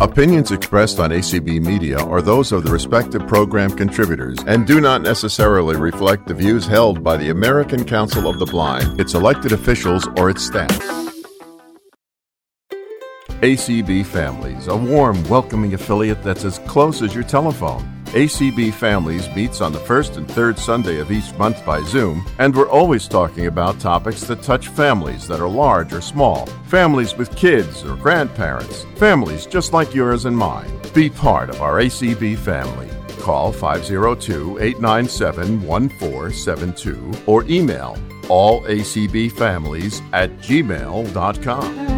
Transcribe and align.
Opinions 0.00 0.52
expressed 0.52 1.00
on 1.00 1.10
ACB 1.10 1.60
Media 1.60 1.98
are 1.98 2.22
those 2.22 2.52
of 2.52 2.62
the 2.62 2.70
respective 2.70 3.26
program 3.26 3.68
contributors 3.68 4.38
and 4.46 4.64
do 4.64 4.80
not 4.80 5.02
necessarily 5.02 5.74
reflect 5.74 6.28
the 6.28 6.34
views 6.34 6.64
held 6.68 7.02
by 7.02 7.16
the 7.16 7.30
American 7.30 7.84
Council 7.84 8.28
of 8.28 8.38
the 8.38 8.46
Blind, 8.46 9.00
its 9.00 9.14
elected 9.14 9.50
officials, 9.50 10.06
or 10.16 10.30
its 10.30 10.46
staff. 10.46 10.70
ACB 13.42 14.06
Families, 14.06 14.68
a 14.68 14.76
warm, 14.76 15.20
welcoming 15.24 15.74
affiliate 15.74 16.22
that's 16.22 16.44
as 16.44 16.60
close 16.60 17.02
as 17.02 17.12
your 17.12 17.24
telephone. 17.24 17.97
ACB 18.12 18.72
Families 18.72 19.28
meets 19.36 19.60
on 19.60 19.70
the 19.70 19.78
first 19.78 20.16
and 20.16 20.26
third 20.30 20.58
Sunday 20.58 20.98
of 20.98 21.12
each 21.12 21.30
month 21.34 21.62
by 21.66 21.82
Zoom, 21.82 22.24
and 22.38 22.56
we're 22.56 22.70
always 22.70 23.06
talking 23.06 23.48
about 23.48 23.78
topics 23.80 24.22
that 24.22 24.42
touch 24.42 24.68
families 24.68 25.28
that 25.28 25.40
are 25.40 25.48
large 25.48 25.92
or 25.92 26.00
small, 26.00 26.46
families 26.66 27.14
with 27.18 27.36
kids 27.36 27.84
or 27.84 27.96
grandparents, 27.96 28.84
families 28.96 29.44
just 29.44 29.74
like 29.74 29.94
yours 29.94 30.24
and 30.24 30.36
mine. 30.36 30.70
Be 30.94 31.10
part 31.10 31.50
of 31.50 31.60
our 31.60 31.74
ACB 31.74 32.38
family. 32.38 32.88
Call 33.20 33.52
502 33.52 34.58
897 34.58 35.62
1472 35.66 37.12
or 37.26 37.44
email 37.44 37.94
allacbfamilies 38.22 40.02
at 40.14 40.30
gmail.com. 40.38 41.97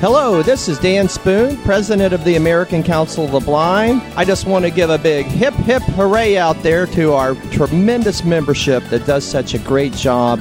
Hello, 0.00 0.40
this 0.42 0.66
is 0.66 0.78
Dan 0.78 1.10
Spoone, 1.10 1.58
President 1.58 2.14
of 2.14 2.24
the 2.24 2.36
American 2.36 2.82
Council 2.82 3.26
of 3.26 3.32
the 3.32 3.40
Blind. 3.40 4.00
I 4.16 4.24
just 4.24 4.46
want 4.46 4.64
to 4.64 4.70
give 4.70 4.88
a 4.88 4.96
big 4.96 5.26
hip 5.26 5.52
hip 5.52 5.82
hooray 5.82 6.38
out 6.38 6.56
there 6.62 6.86
to 6.86 7.12
our 7.12 7.34
tremendous 7.52 8.24
membership 8.24 8.82
that 8.84 9.04
does 9.04 9.26
such 9.26 9.52
a 9.52 9.58
great 9.58 9.92
job. 9.92 10.40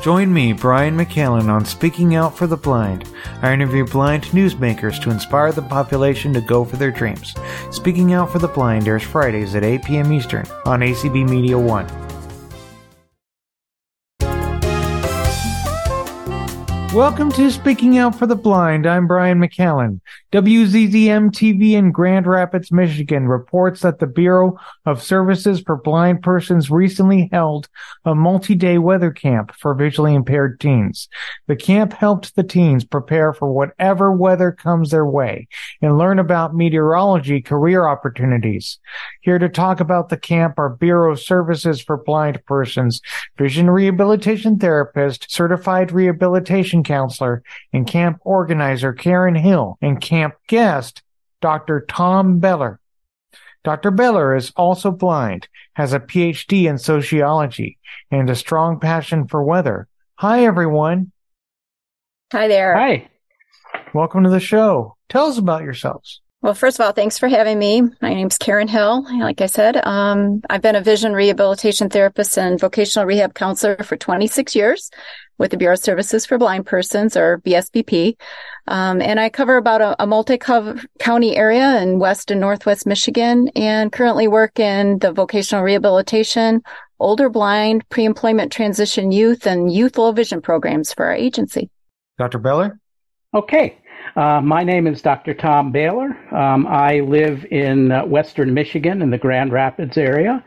Join 0.00 0.32
me, 0.32 0.54
Brian 0.54 0.96
McCallan, 0.96 1.50
on 1.50 1.66
Speaking 1.66 2.14
Out 2.14 2.34
for 2.34 2.46
the 2.46 2.56
Blind. 2.56 3.12
I 3.42 3.52
interview 3.52 3.84
blind 3.84 4.24
newsmakers 4.28 4.98
to 5.02 5.10
inspire 5.10 5.52
the 5.52 5.60
population 5.60 6.32
to 6.32 6.40
go 6.40 6.64
for 6.64 6.78
their 6.78 6.90
dreams. 6.90 7.34
Speaking 7.70 8.14
Out 8.14 8.32
for 8.32 8.38
the 8.38 8.48
Blind 8.48 8.88
airs 8.88 9.02
Fridays 9.02 9.54
at 9.54 9.64
8 9.64 9.84
p.m. 9.84 10.10
Eastern 10.14 10.46
on 10.64 10.80
ACB 10.80 11.28
Media 11.28 11.58
1. 11.58 12.07
Welcome 16.94 17.30
to 17.32 17.50
Speaking 17.50 17.98
Out 17.98 18.14
for 18.14 18.26
the 18.26 18.34
Blind. 18.34 18.86
I'm 18.86 19.06
Brian 19.06 19.38
McCallan. 19.38 20.00
WZZM 20.32 21.30
TV 21.30 21.72
in 21.72 21.92
Grand 21.92 22.26
Rapids, 22.26 22.72
Michigan 22.72 23.28
reports 23.28 23.82
that 23.82 23.98
the 23.98 24.06
Bureau 24.06 24.58
of 24.86 25.02
Services 25.02 25.60
for 25.60 25.76
Blind 25.76 26.22
Persons 26.22 26.70
recently 26.70 27.28
held 27.30 27.68
a 28.06 28.14
multi-day 28.14 28.78
weather 28.78 29.10
camp 29.10 29.54
for 29.54 29.74
visually 29.74 30.14
impaired 30.14 30.60
teens. 30.60 31.08
The 31.46 31.56
camp 31.56 31.92
helped 31.92 32.34
the 32.36 32.42
teens 32.42 32.84
prepare 32.84 33.34
for 33.34 33.52
whatever 33.52 34.10
weather 34.10 34.50
comes 34.50 34.90
their 34.90 35.06
way 35.06 35.46
and 35.82 35.98
learn 35.98 36.18
about 36.18 36.54
meteorology 36.54 37.42
career 37.42 37.86
opportunities. 37.86 38.78
Here 39.20 39.38
to 39.38 39.48
talk 39.48 39.80
about 39.80 40.08
the 40.08 40.16
camp 40.16 40.58
are 40.58 40.70
Bureau 40.70 41.12
of 41.12 41.20
Services 41.20 41.82
for 41.82 41.98
Blind 41.98 42.44
Persons, 42.46 43.02
vision 43.36 43.68
rehabilitation 43.70 44.58
therapist, 44.58 45.30
certified 45.30 45.92
rehabilitation 45.92 46.77
counselor, 46.84 47.42
and 47.72 47.86
camp 47.86 48.18
organizer 48.22 48.92
Karyn 48.92 49.38
Hill, 49.38 49.78
and 49.80 50.00
camp 50.00 50.34
guest 50.46 51.02
Dr. 51.40 51.84
Tom 51.88 52.40
Behler. 52.40 52.78
Dr. 53.64 53.90
Behler 53.92 54.36
is 54.36 54.52
also 54.56 54.90
blind, 54.90 55.48
has 55.74 55.92
a 55.92 56.00
PhD 56.00 56.68
in 56.68 56.78
sociology, 56.78 57.78
and 58.10 58.30
a 58.30 58.34
strong 58.34 58.80
passion 58.80 59.26
for 59.26 59.42
weather. 59.42 59.88
Hi, 60.16 60.44
everyone. 60.44 61.12
Hi 62.32 62.48
there. 62.48 62.76
Hi. 62.76 63.08
Welcome 63.94 64.24
to 64.24 64.30
the 64.30 64.40
show. 64.40 64.96
Tell 65.08 65.26
us 65.26 65.38
about 65.38 65.62
yourselves. 65.62 66.20
Well, 66.40 66.54
first 66.54 66.78
of 66.78 66.86
all, 66.86 66.92
thanks 66.92 67.18
for 67.18 67.26
having 67.28 67.58
me. 67.58 67.82
My 68.00 68.14
name's 68.14 68.38
Karyn 68.38 68.68
Hill. 68.68 69.04
Like 69.18 69.40
I 69.40 69.46
said, 69.46 69.84
um, 69.84 70.40
I've 70.48 70.62
been 70.62 70.76
a 70.76 70.80
vision 70.80 71.12
rehabilitation 71.12 71.90
therapist 71.90 72.38
and 72.38 72.60
vocational 72.60 73.06
rehab 73.06 73.34
counselor 73.34 73.76
for 73.78 73.96
26 73.96 74.54
years 74.54 74.88
with 75.38 75.50
the 75.50 75.56
Bureau 75.56 75.74
of 75.74 75.80
Services 75.80 76.26
for 76.26 76.38
Blind 76.38 76.64
Persons 76.64 77.16
or 77.16 77.40
BSBP. 77.40 78.16
Um, 78.68 79.02
and 79.02 79.18
I 79.18 79.30
cover 79.30 79.56
about 79.56 79.80
a, 79.80 80.00
a 80.00 80.06
multi-county 80.06 81.36
area 81.36 81.82
in 81.82 81.98
West 81.98 82.30
and 82.30 82.40
Northwest 82.40 82.86
Michigan 82.86 83.48
and 83.56 83.90
currently 83.90 84.28
work 84.28 84.60
in 84.60 85.00
the 85.00 85.10
vocational 85.10 85.64
rehabilitation, 85.64 86.62
older 87.00 87.28
blind, 87.28 87.88
pre-employment 87.88 88.52
transition 88.52 89.10
youth 89.10 89.44
and 89.44 89.72
youth 89.72 89.98
low 89.98 90.12
vision 90.12 90.40
programs 90.40 90.92
for 90.92 91.06
our 91.06 91.14
agency. 91.14 91.68
Dr. 92.16 92.38
Behler? 92.38 92.78
Okay. 93.34 93.76
Uh, 94.18 94.40
my 94.40 94.64
name 94.64 94.88
is 94.88 95.00
Dr. 95.00 95.32
Tom 95.32 95.72
Behler. 95.72 96.10
Um, 96.32 96.66
I 96.66 96.98
live 96.98 97.44
in 97.52 97.92
uh, 97.92 98.04
Western 98.04 98.52
Michigan 98.52 99.00
in 99.00 99.10
the 99.10 99.16
Grand 99.16 99.52
Rapids 99.52 99.96
area. 99.96 100.44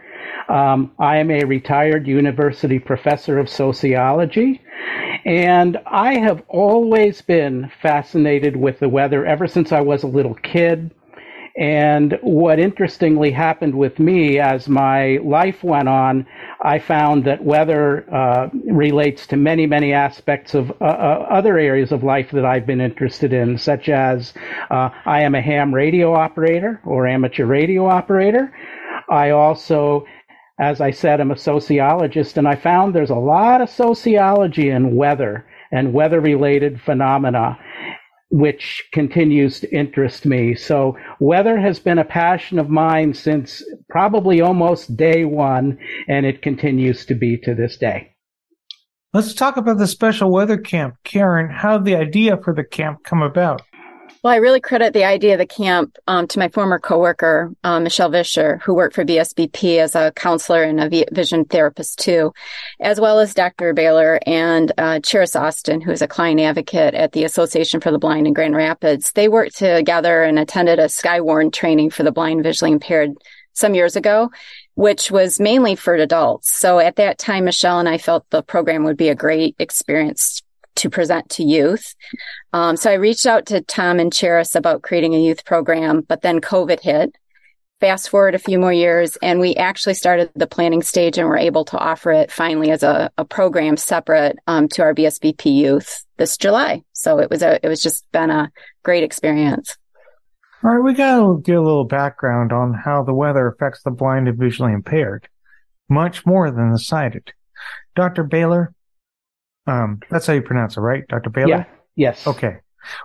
Um, 0.50 0.92
I 1.00 1.20
am 1.20 1.32
a 1.32 1.46
retired 1.46 2.06
university 2.06 2.80
professor 2.80 3.40
of 3.40 3.48
sociology, 3.48 4.60
and 5.24 5.78
I 5.86 6.20
have 6.20 6.44
always 6.50 7.22
been 7.22 7.72
fascinated 7.82 8.58
with 8.58 8.80
the 8.80 8.90
weather 8.90 9.26
ever 9.26 9.48
since 9.48 9.72
I 9.72 9.80
was 9.80 10.04
a 10.04 10.08
little 10.08 10.36
kid. 10.36 10.92
And 11.58 12.18
what 12.22 12.60
interestingly 12.60 13.32
happened 13.32 13.76
with 13.76 14.00
me 14.00 14.40
as 14.40 14.70
my 14.70 15.20
life 15.24 15.64
went 15.64 15.90
on, 15.90 16.26
I 16.62 16.80
found 16.80 17.26
that 17.26 17.44
weather 17.44 18.06
uh, 18.14 18.50
relates 18.66 19.28
to 19.28 19.38
many, 19.38 19.66
many 19.68 19.92
aspects 19.92 20.54
of 20.54 20.72
uh, 20.82 20.86
uh, 20.86 21.28
other 21.30 21.58
areas 21.58 21.92
of 21.92 22.04
life 22.04 22.32
that 22.32 22.46
I've 22.46 22.66
been 22.66 22.80
interested 22.80 23.34
in, 23.34 23.58
such 23.58 23.90
as 23.90 24.34
uh, 24.70 24.90
I 25.06 25.22
am 25.24 25.36
a 25.36 25.42
ham 25.42 25.74
radio 25.74 26.14
operator 26.14 26.80
or 26.86 27.06
amateur 27.06 27.46
radio 27.46 27.88
operator. 27.88 28.54
I 29.10 29.32
also 29.32 30.06
as 30.60 30.80
I 30.80 30.92
said, 30.92 31.20
I'm 31.20 31.32
a 31.32 31.38
sociologist, 31.38 32.38
and 32.38 32.48
I 32.48 32.56
found 32.56 32.94
there's 32.94 33.10
a 33.10 33.16
lot 33.16 33.62
of 33.62 33.70
sociology 33.70 34.70
in 34.70 34.96
weather 34.96 35.44
and 35.72 35.92
weather 35.92 36.20
related 36.20 36.80
phenomena 36.80 37.58
which 38.32 38.88
continues 38.94 39.60
to 39.60 39.76
interest 39.76 40.26
me. 40.26 40.56
So 40.56 40.98
weather 41.20 41.60
has 41.60 41.80
been 41.80 42.00
a 42.00 42.06
passion 42.06 42.60
of 42.60 42.70
mine 42.70 43.14
since 43.14 43.64
probably 43.90 44.42
almost 44.42 44.96
day 44.96 45.26
one, 45.26 45.78
and 46.08 46.26
it 46.26 46.42
continues 46.42 47.06
to 47.08 47.16
be 47.16 47.38
to 47.40 47.54
this 47.54 47.78
day. 47.78 48.16
Let's 49.14 49.34
talk 49.34 49.58
about 49.58 49.78
the 49.78 49.88
special 49.88 50.32
weather 50.32 50.58
camp. 50.58 50.96
Karyn, 51.04 51.52
how 51.52 51.78
did 51.78 51.86
the 51.86 51.96
idea 51.96 52.38
for 52.38 52.56
the 52.56 52.64
camp 52.64 53.04
come 53.04 53.22
about? 53.22 53.62
Well, 54.24 54.34
I 54.34 54.38
really 54.38 54.60
credit 54.60 54.94
the 54.94 55.04
idea 55.04 55.34
of 55.34 55.40
the 55.40 55.48
camp 55.48 55.98
um, 56.06 56.28
to 56.28 56.38
my 56.38 56.48
former 56.50 56.78
coworker, 56.78 57.56
um, 57.64 57.86
Michelle 57.86 58.12
Vischer, 58.12 58.60
who 58.64 58.76
worked 58.76 58.94
for 58.94 59.04
BSBP 59.04 59.80
as 59.80 59.96
a 59.96 60.12
counselor 60.12 60.62
and 60.62 60.80
a 60.80 61.06
vision 61.12 61.44
therapist 61.44 61.98
too, 61.98 62.32
as 62.80 63.02
well 63.02 63.18
as 63.18 63.34
Dr. 63.34 63.74
Behler 63.74 64.20
and 64.28 64.74
uh, 64.78 65.00
Cheris 65.00 65.36
Austin, 65.36 65.82
who 65.82 65.90
is 65.90 66.04
a 66.04 66.08
client 66.08 66.40
advocate 66.40 66.94
at 66.94 67.14
the 67.14 67.24
Association 67.24 67.82
for 67.82 67.90
the 67.90 67.98
Blind 67.98 68.28
in 68.28 68.34
Grand 68.34 68.56
Rapids. 68.56 69.12
They 69.14 69.28
worked 69.28 69.58
together 69.58 70.22
and 70.22 70.38
attended 70.38 70.78
a 70.78 70.86
Skywarn 70.86 71.52
training 71.52 71.90
for 71.90 72.04
the 72.04 72.12
blind 72.12 72.44
visually 72.44 72.74
impaired 72.74 73.14
some 73.54 73.74
years 73.74 73.96
ago, 73.96 74.30
which 74.76 75.10
was 75.10 75.40
mainly 75.40 75.76
for 75.76 75.96
adults. 75.96 76.52
So 76.52 76.78
at 76.78 76.98
that 76.98 77.18
time, 77.18 77.46
Michelle 77.46 77.80
and 77.80 77.90
I 77.90 77.98
felt 77.98 78.30
the 78.30 78.44
program 78.44 78.84
would 78.84 78.98
be 78.98 79.10
a 79.10 79.16
great 79.16 79.56
experience 79.58 80.44
to 80.76 80.90
present 80.90 81.30
to 81.32 81.44
youth. 81.44 81.96
Um, 82.54 82.78
so 82.78 82.92
I 82.92 82.96
reached 82.96 83.26
out 83.26 83.46
to 83.48 83.62
Tom 83.62 84.00
and 84.00 84.12
Cheris 84.12 84.56
about 84.56 84.82
creating 84.82 85.16
a 85.16 85.22
youth 85.22 85.46
program, 85.46 86.02
but 86.02 86.22
then 86.22 86.42
COVID 86.42 86.80
hit. 86.80 87.16
Fast 87.80 88.10
forward 88.10 88.36
a 88.36 88.40
few 88.40 88.60
more 88.60 88.72
years, 88.72 89.18
and 89.24 89.40
we 89.40 89.56
actually 89.56 89.96
started 89.96 90.30
the 90.36 90.46
planning 90.46 90.84
stage 90.84 91.18
and 91.18 91.28
were 91.28 91.38
able 91.38 91.66
to 91.66 91.80
offer 91.80 92.12
it 92.12 92.32
finally 92.32 92.70
as 92.70 92.84
a, 92.84 93.10
a 93.18 93.26
program 93.26 93.76
separate 93.76 94.38
um, 94.46 94.68
to 94.68 94.84
our 94.84 94.94
BSBP 94.94 95.52
youth 95.52 96.06
this 96.18 96.38
July. 96.38 96.84
So 96.94 97.18
it 97.18 97.32
was 97.32 97.42
a 97.42 97.60
it 97.66 97.68
was 97.68 97.82
just 97.82 98.06
been 98.12 98.30
a 98.30 98.52
great 98.84 99.04
experience. 99.04 99.78
All 100.64 100.70
right, 100.70 100.84
we 100.84 100.94
got 100.94 101.18
to 101.22 101.42
get 101.44 101.56
a 101.56 101.62
little 101.62 101.86
background 101.86 102.54
on 102.54 102.76
how 102.76 103.02
the 103.02 103.16
weather 103.16 103.48
affects 103.48 103.82
the 103.82 103.90
blind 103.90 104.28
and 104.28 104.38
visually 104.38 104.74
impaired. 104.74 105.28
much 105.90 106.24
more 106.24 106.52
than 106.52 106.72
the 106.72 106.78
sighted. 106.78 107.34
Dr. 107.96 108.24
Behler, 108.24 108.70
um, 109.68 110.00
that's 110.10 110.26
how 110.26 110.34
you 110.34 110.42
pronounce 110.42 110.78
it, 110.78 110.82
right? 110.82 111.08
Dr. 111.08 111.30
Bailey? 111.30 111.52
Yeah. 111.52 111.66
Yes. 111.96 112.26
Okay. 112.26 112.58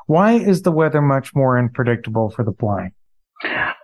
Why 0.07 0.33
is 0.33 0.63
the 0.63 0.73
weather 0.73 1.03
much 1.03 1.35
more 1.35 1.59
unpredictable 1.59 2.31
for 2.31 2.45
the 2.45 2.53
blind? 2.53 2.93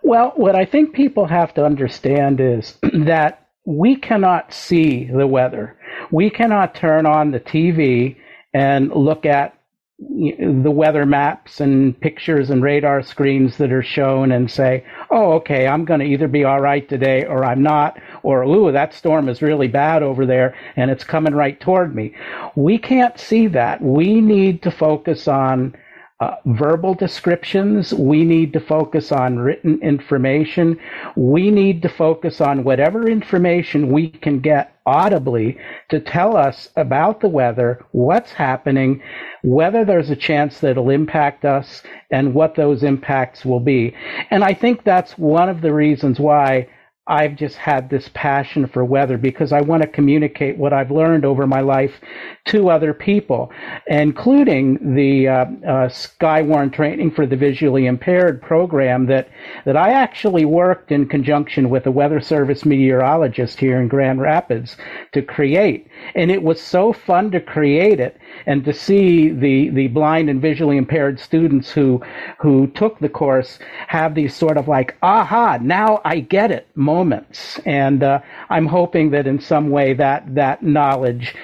Well, 0.01 0.33
what 0.35 0.55
I 0.55 0.65
think 0.65 0.93
people 0.93 1.27
have 1.27 1.53
to 1.53 1.65
understand 1.65 2.39
is 2.39 2.77
that 3.05 3.47
we 3.65 3.95
cannot 3.95 4.53
see 4.53 5.05
the 5.05 5.27
weather. 5.27 5.77
We 6.11 6.29
cannot 6.29 6.75
turn 6.75 7.05
on 7.05 7.31
the 7.31 7.39
TV 7.39 8.17
and 8.53 8.91
look 8.91 9.25
at 9.25 9.57
the 9.99 10.71
weather 10.71 11.05
maps 11.05 11.61
and 11.61 11.99
pictures 11.99 12.49
and 12.49 12.63
radar 12.63 13.03
screens 13.03 13.57
that 13.57 13.71
are 13.71 13.83
shown 13.83 14.31
and 14.31 14.49
say, 14.49 14.83
oh, 15.11 15.33
okay, 15.33 15.67
I'm 15.67 15.85
going 15.85 15.99
to 15.99 16.05
either 16.05 16.27
be 16.27 16.43
all 16.43 16.59
right 16.59 16.87
today 16.89 17.25
or 17.25 17.45
I'm 17.45 17.61
not, 17.61 17.99
or, 18.23 18.43
ooh, 18.43 18.71
that 18.71 18.93
storm 18.93 19.29
is 19.29 19.41
really 19.41 19.67
bad 19.67 20.01
over 20.03 20.25
there 20.25 20.55
and 20.75 20.89
it's 20.89 21.03
coming 21.03 21.35
right 21.35 21.59
toward 21.59 21.95
me. 21.95 22.15
We 22.55 22.77
can't 22.77 23.19
see 23.19 23.47
that. 23.47 23.81
We 23.81 24.19
need 24.19 24.63
to 24.63 24.71
focus 24.71 25.27
on 25.27 25.75
uh, 26.23 26.35
verbal 26.45 26.93
descriptions. 26.93 27.93
We 27.93 28.23
need 28.23 28.53
to 28.53 28.59
focus 28.59 29.11
on 29.11 29.39
written 29.39 29.81
information. 29.81 30.79
We 31.15 31.51
need 31.51 31.81
to 31.81 31.89
focus 31.89 32.39
on 32.39 32.63
whatever 32.63 33.09
information 33.09 33.91
we 33.91 34.09
can 34.09 34.39
get 34.39 34.75
audibly 34.85 35.57
to 35.89 35.99
tell 35.99 36.35
us 36.37 36.69
about 36.77 37.19
the 37.19 37.27
weather, 37.29 37.85
what's 37.91 38.31
happening, 38.31 39.01
whether 39.43 39.83
there's 39.83 40.09
a 40.09 40.15
chance 40.15 40.59
that 40.59 40.71
it'll 40.71 40.89
impact 40.89 41.43
us, 41.43 41.83
and 42.11 42.33
what 42.33 42.55
those 42.55 42.83
impacts 42.83 43.43
will 43.43 43.59
be. 43.59 43.93
And 44.29 44.43
I 44.43 44.53
think 44.53 44.83
that's 44.83 45.17
one 45.17 45.49
of 45.49 45.61
the 45.61 45.73
reasons 45.73 46.19
why 46.19 46.69
I've 47.05 47.35
just 47.35 47.57
had 47.57 47.89
this 47.89 48.09
passion 48.13 48.65
for 48.65 48.85
weather 48.85 49.17
because 49.17 49.51
I 49.51 49.59
want 49.59 49.83
to 49.83 49.89
communicate 49.89 50.57
what 50.57 50.71
I've 50.71 50.89
learned 50.89 51.25
over 51.25 51.45
my 51.45 51.59
life 51.59 51.99
to 52.45 52.69
other 52.69 52.93
people, 52.93 53.51
including 53.87 54.95
the 54.95 55.27
uh, 55.27 55.33
uh, 55.33 55.89
Skywarn 55.89 56.71
Training 56.71 57.11
for 57.11 57.25
the 57.25 57.35
Visually 57.35 57.87
Impaired 57.87 58.41
program 58.41 59.05
that, 59.07 59.27
that 59.65 59.75
I 59.75 59.91
actually 59.91 60.45
worked 60.45 60.93
in 60.93 61.09
conjunction 61.09 61.69
with 61.69 61.85
a 61.87 61.91
Weather 61.91 62.21
Service 62.21 62.63
meteorologist 62.63 63.59
here 63.59 63.81
in 63.81 63.89
Grand 63.89 64.21
Rapids 64.21 64.77
to 65.11 65.21
create. 65.21 65.87
And 66.15 66.31
it 66.31 66.41
was 66.41 66.61
so 66.61 66.93
fun 66.93 67.31
to 67.31 67.41
create 67.41 67.99
it 67.99 68.17
and 68.45 68.63
to 68.65 68.73
see 68.73 69.29
the, 69.29 69.69
the 69.69 69.87
blind 69.87 70.29
and 70.29 70.41
visually 70.41 70.77
impaired 70.77 71.19
students 71.19 71.71
who, 71.71 72.01
who 72.39 72.67
took 72.67 72.99
the 72.99 73.09
course 73.09 73.59
have 73.87 74.15
these 74.15 74.35
sort 74.35 74.57
of 74.57 74.67
like, 74.67 74.97
aha, 75.01 75.57
now 75.61 76.01
I 76.03 76.19
get 76.19 76.51
it 76.51 76.67
moments. 76.75 77.59
And 77.65 78.03
uh, 78.03 78.19
I'm 78.49 78.67
hoping 78.67 79.11
that 79.11 79.27
in 79.27 79.39
some 79.39 79.69
way 79.69 79.93
that, 79.93 80.35
that 80.35 80.63
knowledge 80.63 81.35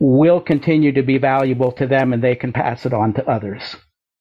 will 0.00 0.40
continue 0.40 0.92
to 0.92 1.02
be 1.02 1.18
valuable 1.18 1.72
to 1.72 1.86
them 1.86 2.12
and 2.12 2.22
they 2.22 2.34
can 2.34 2.52
pass 2.52 2.86
it 2.86 2.92
on 2.92 3.14
to 3.14 3.28
others. 3.28 3.76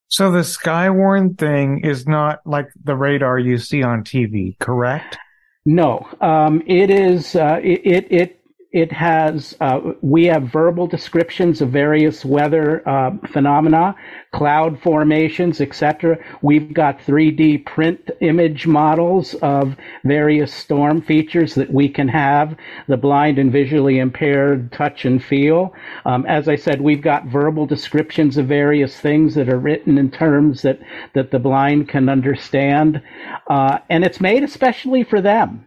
So 0.08 0.32
the 0.32 0.42
Skywarn 0.44 1.40
thing 1.40 1.82
is 1.84 2.08
not 2.08 2.40
like 2.46 2.68
the 2.84 2.96
radar 2.96 3.40
you 3.40 3.58
see 3.58 3.82
on 3.82 4.04
TV, 4.04 4.58
correct? 4.60 5.18
No, 5.66 6.08
um, 6.22 6.62
it 6.68 6.90
is. 6.90 7.36
Uh, 7.36 7.60
it, 7.64 7.82
it, 7.84 8.08
it 8.12 8.43
it 8.74 8.92
has, 8.92 9.56
uh, 9.62 9.80
we 10.02 10.26
have 10.26 10.44
verbal 10.44 10.88
descriptions 10.88 11.62
of 11.62 11.70
various 11.70 12.26
weather 12.26 12.88
uh, 12.90 13.12
phenomena, 13.32 13.96
cloud 14.32 14.82
formations, 14.82 15.62
etc. 15.62 16.18
We've 16.42 16.74
got 16.74 16.98
3D 16.98 17.68
print 17.68 18.10
image 18.20 18.66
models 18.66 19.36
of 19.36 19.76
various 20.04 20.52
storm 20.52 21.04
features 21.04 21.54
that 21.54 21.72
we 21.72 21.88
can 21.88 22.08
have 22.08 22.58
the 22.88 22.98
blind 22.98 23.38
and 23.38 23.52
visually 23.52 24.00
impaired 24.00 24.72
touch 24.72 25.06
and 25.06 25.24
feel. 25.24 25.76
Um, 26.06 26.26
as 26.26 26.50
I 26.50 26.56
said, 26.56 26.82
we've 26.82 27.02
got 27.02 27.28
verbal 27.28 27.68
descriptions 27.68 28.38
of 28.38 28.48
various 28.48 29.00
things 29.00 29.36
that 29.36 29.50
are 29.50 29.60
written 29.60 30.00
in 30.00 30.10
terms 30.10 30.64
that, 30.64 30.80
that 31.14 31.30
the 31.30 31.38
blind 31.38 31.90
can 31.90 32.10
understand. 32.10 33.04
Uh, 33.48 33.78
and 33.92 34.04
it's 34.04 34.20
made 34.20 34.44
especially 34.44 35.04
for 35.04 35.22
them. 35.22 35.64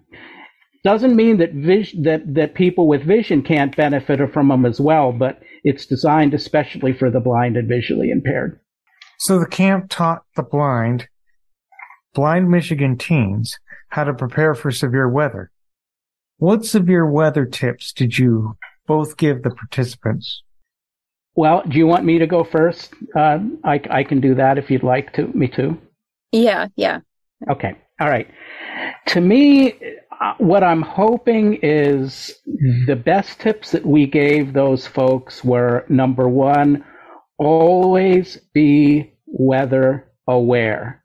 Doesn't 0.84 1.17
mean 1.17 1.38
that 1.38 1.52
vision, 1.52 2.02
that 2.02 2.34
that 2.34 2.55
people 2.55 2.87
with 2.87 3.02
vision 3.02 3.43
can't 3.43 3.76
benefit 3.76 4.20
from 4.32 4.49
them 4.49 4.64
as 4.64 4.81
well, 4.81 5.12
but 5.12 5.40
it's 5.64 5.87
designed 5.87 6.32
especially 6.32 6.93
for 6.93 7.11
the 7.11 7.20
blind 7.20 7.56
and 7.56 7.69
visually 7.69 8.11
impaired. 8.11 8.61
So 9.19 9.38
the 9.38 9.46
camp 9.46 9.87
taught 9.88 10.23
the 10.37 10.43
blind, 10.43 11.08
blind 12.14 12.50
Michigan 12.50 12.99
teens 12.99 13.58
how 13.88 14.05
to 14.05 14.14
prepare 14.14 14.55
for 14.55 14.70
severe 14.70 15.08
weather. 15.08 15.50
What 16.38 16.64
severe 16.64 17.11
weather 17.11 17.46
tips 17.46 17.93
did 17.93 18.19
you 18.19 18.56
both 18.87 19.17
give 19.17 19.43
the 19.43 19.50
participants? 19.50 20.43
Well, 21.34 21.62
do 21.69 21.78
you 21.78 21.87
want 21.87 22.05
me 22.05 22.19
to 22.19 22.26
go 22.26 22.44
first? 22.44 22.94
Uh, 23.14 23.38
I, 23.64 23.81
I 23.90 24.05
can 24.05 24.20
do 24.20 24.34
that 24.34 24.58
if 24.58 24.70
you'd 24.70 24.82
like 24.82 25.12
to. 25.14 25.28
Me 25.28 25.49
too. 25.49 25.78
Yeah, 26.32 26.69
yeah. 26.76 27.00
Okay. 27.50 27.76
All 28.00 28.08
right. 28.08 28.28
To 29.08 29.20
me, 29.20 29.75
uh, 30.21 30.35
what 30.39 30.63
I'm 30.63 30.83
hoping 30.83 31.59
is 31.63 32.35
the 32.87 32.97
best 32.97 33.41
tips 33.41 33.73
that 33.73 33.85
we 33.85 34.07
gave 34.07 34.53
those 34.53 34.87
folks 34.87 35.45
were 35.45 35.85
number 35.89 36.29
one, 36.29 36.85
always 37.39 38.39
be 38.55 39.13
weather 39.27 40.11
aware. 40.27 41.03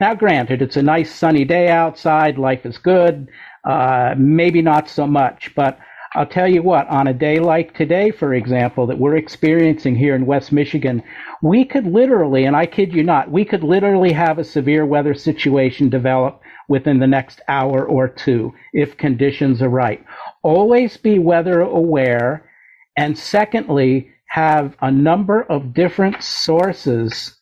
Now, 0.00 0.14
granted, 0.14 0.62
it's 0.62 0.76
a 0.76 0.82
nice 0.82 1.14
sunny 1.14 1.44
day 1.44 1.68
outside, 1.68 2.36
life 2.36 2.66
is 2.66 2.78
good, 2.78 3.28
uh, 3.64 4.14
maybe 4.18 4.60
not 4.62 4.88
so 4.88 5.06
much, 5.06 5.54
but 5.54 5.78
I'll 6.16 6.26
tell 6.26 6.48
you 6.48 6.62
what, 6.62 6.88
on 6.88 7.06
a 7.06 7.14
day 7.14 7.38
like 7.38 7.76
today, 7.76 8.10
for 8.10 8.34
example, 8.34 8.86
that 8.86 8.98
we're 8.98 9.16
experiencing 9.16 9.96
here 9.96 10.14
in 10.14 10.26
West 10.26 10.52
Michigan, 10.52 11.02
we 11.42 11.64
could 11.64 11.86
literally, 11.86 12.44
and 12.44 12.56
I 12.56 12.66
kid 12.66 12.92
you 12.92 13.02
not, 13.02 13.30
we 13.30 13.44
could 13.44 13.64
literally 13.64 14.12
have 14.12 14.38
a 14.38 14.44
severe 14.44 14.86
weather 14.86 15.14
situation 15.14 15.88
develop 15.88 16.40
within 16.68 16.98
the 16.98 17.06
next 17.06 17.40
hour 17.48 17.84
or 17.84 18.08
two 18.08 18.52
if 18.72 18.96
conditions 18.96 19.62
are 19.62 19.68
right. 19.68 20.04
Always 20.42 20.96
be 20.96 21.18
weather 21.18 21.60
aware. 21.60 22.50
And 22.96 23.18
secondly, 23.18 24.10
have 24.28 24.76
a 24.80 24.90
number 24.90 25.42
of 25.42 25.74
different 25.74 26.22
sources 26.22 27.36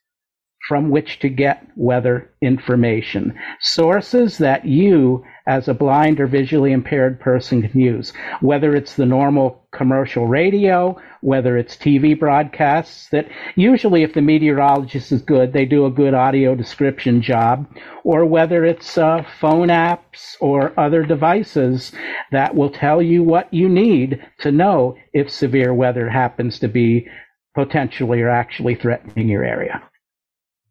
from 0.69 0.91
which 0.91 1.19
to 1.19 1.29
get 1.29 1.67
weather 1.77 2.31
information. 2.41 3.35
Sources 3.61 4.39
that 4.39 4.65
you 4.65 5.25
as 5.47 5.69
a 5.69 5.75
blind 5.75 6.21
or 6.21 6.27
visually 6.27 6.73
impaired 6.73 7.19
person 7.21 7.69
can 7.69 7.81
use, 7.81 8.13
whether 8.41 8.75
it's 8.77 8.95
the 8.95 9.07
normal 9.07 9.67
commercial 9.73 10.27
radio, 10.27 10.97
whether 11.21 11.57
it's 11.57 11.77
TV 11.77 12.19
broadcasts 12.19 13.09
that 13.11 13.27
usually 13.57 14.03
if 14.03 14.15
the 14.15 14.21
meteorologist 14.21 15.13
is 15.13 15.23
good, 15.23 15.53
they 15.53 15.65
do 15.65 15.87
a 15.87 15.91
good 15.91 16.15
audio 16.15 16.55
description 16.55 17.23
job, 17.23 17.67
or 18.05 18.25
whether 18.25 18.65
it's 18.65 18.99
uh, 18.99 19.25
phone 19.41 19.69
apps 19.69 20.37
or 20.41 20.79
other 20.79 21.03
devices 21.03 21.93
that 22.31 22.55
will 22.55 22.71
tell 22.71 23.01
you 23.03 23.23
what 23.23 23.53
you 23.53 23.69
need 23.69 24.23
to 24.41 24.53
know 24.53 24.97
if 25.13 25.31
severe 25.31 25.73
weather 25.75 26.09
happens 26.09 26.59
to 26.59 26.69
be 26.69 27.09
potentially 27.55 28.21
or 28.21 28.31
actually 28.31 28.75
threatening 28.75 29.29
your 29.29 29.45
area. 29.45 29.83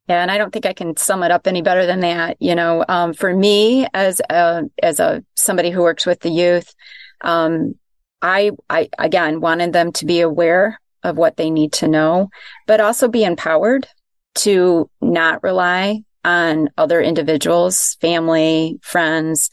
Yeah, 0.07 0.21
and 0.21 0.31
I 0.31 0.37
don't 0.37 0.51
think 0.51 0.65
I 0.65 0.73
can 0.73 0.97
sum 0.97 1.23
it 1.23 1.31
up 1.31 1.47
any 1.47 1.61
better 1.61 1.85
than 1.85 2.01
that. 2.01 2.37
You 2.39 2.55
know, 2.55 2.83
um, 2.87 3.13
for 3.13 3.33
me 3.33 3.87
as 3.93 4.21
a 4.29 4.63
as 4.81 4.99
a 4.99 5.23
somebody 5.35 5.69
who 5.69 5.81
works 5.81 6.05
with 6.05 6.19
the 6.19 6.29
youth, 6.29 6.73
um, 7.21 7.75
I 8.21 8.51
I 8.69 8.89
again 8.97 9.41
wanted 9.41 9.73
them 9.73 9.91
to 9.93 10.05
be 10.05 10.21
aware 10.21 10.79
of 11.03 11.17
what 11.17 11.37
they 11.37 11.49
need 11.49 11.73
to 11.73 11.87
know, 11.87 12.29
but 12.67 12.81
also 12.81 13.07
be 13.07 13.23
empowered 13.23 13.87
to 14.35 14.89
not 15.01 15.43
rely 15.43 16.03
on 16.23 16.69
other 16.77 17.01
individuals, 17.01 17.95
family, 18.01 18.79
friends, 18.81 19.49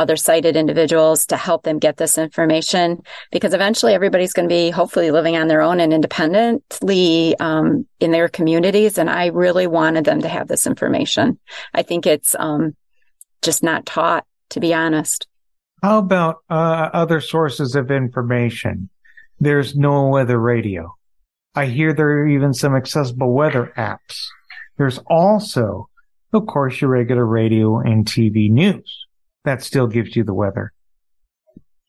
other 0.00 0.16
sighted 0.16 0.56
individuals 0.56 1.26
to 1.26 1.36
help 1.36 1.62
them 1.62 1.78
get 1.78 1.98
this 1.98 2.16
information 2.16 3.02
because 3.30 3.52
eventually 3.52 3.92
everybody's 3.92 4.32
going 4.32 4.48
to 4.48 4.52
be 4.52 4.70
hopefully 4.70 5.10
living 5.10 5.36
on 5.36 5.46
their 5.46 5.60
own 5.60 5.78
and 5.78 5.92
independently 5.92 7.38
um, 7.38 7.86
in 8.00 8.10
their 8.10 8.26
communities. 8.26 8.96
And 8.96 9.10
I 9.10 9.26
really 9.26 9.66
wanted 9.66 10.06
them 10.06 10.22
to 10.22 10.28
have 10.28 10.48
this 10.48 10.66
information. 10.66 11.38
I 11.74 11.82
think 11.82 12.06
it's 12.06 12.34
um, 12.38 12.74
just 13.42 13.62
not 13.62 13.84
taught, 13.84 14.24
to 14.50 14.60
be 14.60 14.72
honest. 14.72 15.26
How 15.82 15.98
about 15.98 16.38
uh, 16.48 16.88
other 16.94 17.20
sources 17.20 17.74
of 17.74 17.90
information? 17.90 18.88
There's 19.38 19.76
no 19.76 20.08
weather 20.08 20.38
radio. 20.38 20.96
I 21.54 21.66
hear 21.66 21.92
there 21.92 22.08
are 22.22 22.26
even 22.26 22.54
some 22.54 22.74
accessible 22.74 23.34
weather 23.34 23.72
apps. 23.76 24.28
There's 24.78 24.98
also, 25.06 25.90
of 26.32 26.46
course, 26.46 26.80
your 26.80 26.88
regular 26.88 27.26
radio 27.26 27.80
and 27.80 28.06
TV 28.06 28.50
news 28.50 28.99
that 29.44 29.62
still 29.62 29.86
gives 29.86 30.16
you 30.16 30.24
the 30.24 30.34
weather. 30.34 30.72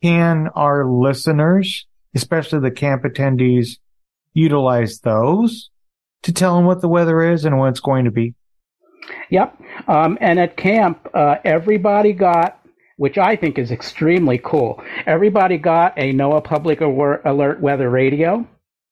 Can 0.01 0.48
our 0.55 0.86
listeners, 0.86 1.86
especially 2.15 2.60
the 2.60 2.72
camp 2.72 3.03
attendees, 3.03 3.77
utilize 4.34 5.00
those 5.00 5.70
to 6.24 6.34
tell 6.34 6.55
them 6.55 6.65
what 6.65 6.81
the 6.81 6.88
weather 6.88 7.22
is 7.22 7.46
and 7.46 7.60
when 7.60 7.70
it's 7.70 7.79
going 7.79 8.05
to 8.05 8.12
be? 8.12 8.34
Yep. 9.29 9.60
Um, 9.88 10.17
and 10.22 10.39
at 10.39 10.58
camp, 10.58 11.08
uh, 11.13 11.38
everybody 11.43 12.13
got 12.13 12.62
which 13.01 13.17
I 13.17 13.36
think 13.36 13.58
is 13.58 13.72
extremely 13.72 14.38
cool. 14.38 14.79
Everybody 15.08 15.58
got 15.58 15.98
a 15.98 16.13
NOAA 16.13 16.43
Public 16.43 16.81
Alert 16.81 17.60
Weather 17.60 17.89
Radio. 17.89 18.48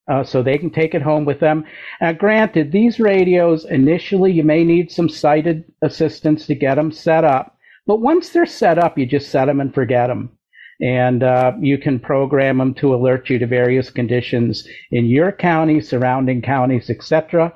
Uh, 0.08 0.24
so 0.24 0.42
they 0.42 0.58
can 0.58 0.72
take 0.72 0.96
it 0.96 1.04
home 1.04 1.26
with 1.26 1.40
them. 1.40 1.64
Now, 2.02 2.14
granted, 2.14 2.72
these 2.72 3.00
radios 3.00 3.66
initially 3.66 4.32
you 4.32 4.44
may 4.44 4.64
need 4.64 4.92
some 4.92 5.08
sighted 5.08 5.72
assistance 5.84 6.48
to 6.48 6.56
get 6.56 6.74
them 6.74 6.92
set 6.92 7.24
up, 7.24 7.56
but 7.90 8.02
once 8.02 8.30
they're 8.30 8.46
set 8.46 8.78
up, 8.78 9.00
you 9.00 9.08
just 9.08 9.32
set 9.32 9.46
them 9.46 9.60
and 9.60 9.74
forget 9.74 10.10
them 10.10 10.38
and 10.80 11.24
uh, 11.24 11.54
you 11.60 11.80
can 11.80 12.00
program 12.00 12.60
them 12.60 12.76
to 12.76 12.94
alert 12.94 13.32
you 13.32 13.40
to 13.40 13.48
various 13.48 13.90
conditions 13.90 14.68
in 14.92 15.06
your 15.06 15.32
county, 15.32 15.82
surrounding 15.82 16.40
counties, 16.40 16.92
etc. 16.92 17.52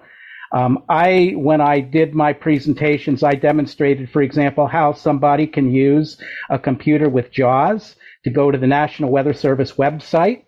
Um, 0.51 0.83
I, 0.89 1.33
when 1.37 1.61
I 1.61 1.81
did 1.81 2.15
my 2.15 2.33
presentations, 2.33 3.21
I 3.21 3.35
demonstrated, 3.35 4.09
for 4.09 4.23
example, 4.23 4.65
how 4.65 4.93
somebody 4.93 5.45
can 5.45 5.71
use 5.71 6.19
a 6.49 6.57
computer 6.57 7.09
with 7.09 7.31
JAWS 7.31 7.95
to 8.23 8.31
go 8.31 8.49
to 8.49 8.57
the 8.57 8.65
National 8.65 9.11
Weather 9.11 9.33
Service 9.33 9.73
website 9.73 10.45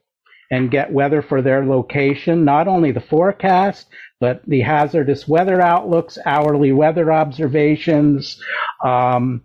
and 0.52 0.72
get 0.72 0.92
weather 0.92 1.22
for 1.22 1.42
their 1.42 1.64
location, 1.64 2.44
not 2.44 2.68
only 2.68 2.92
the 2.92 3.02
forecast, 3.02 3.88
but 4.20 4.42
the 4.48 4.62
hazardous 4.62 5.28
weather 5.28 5.62
outlooks, 5.62 6.18
hourly 6.26 6.72
weather 6.72 7.12
observations, 7.12 8.42
um, 8.84 9.42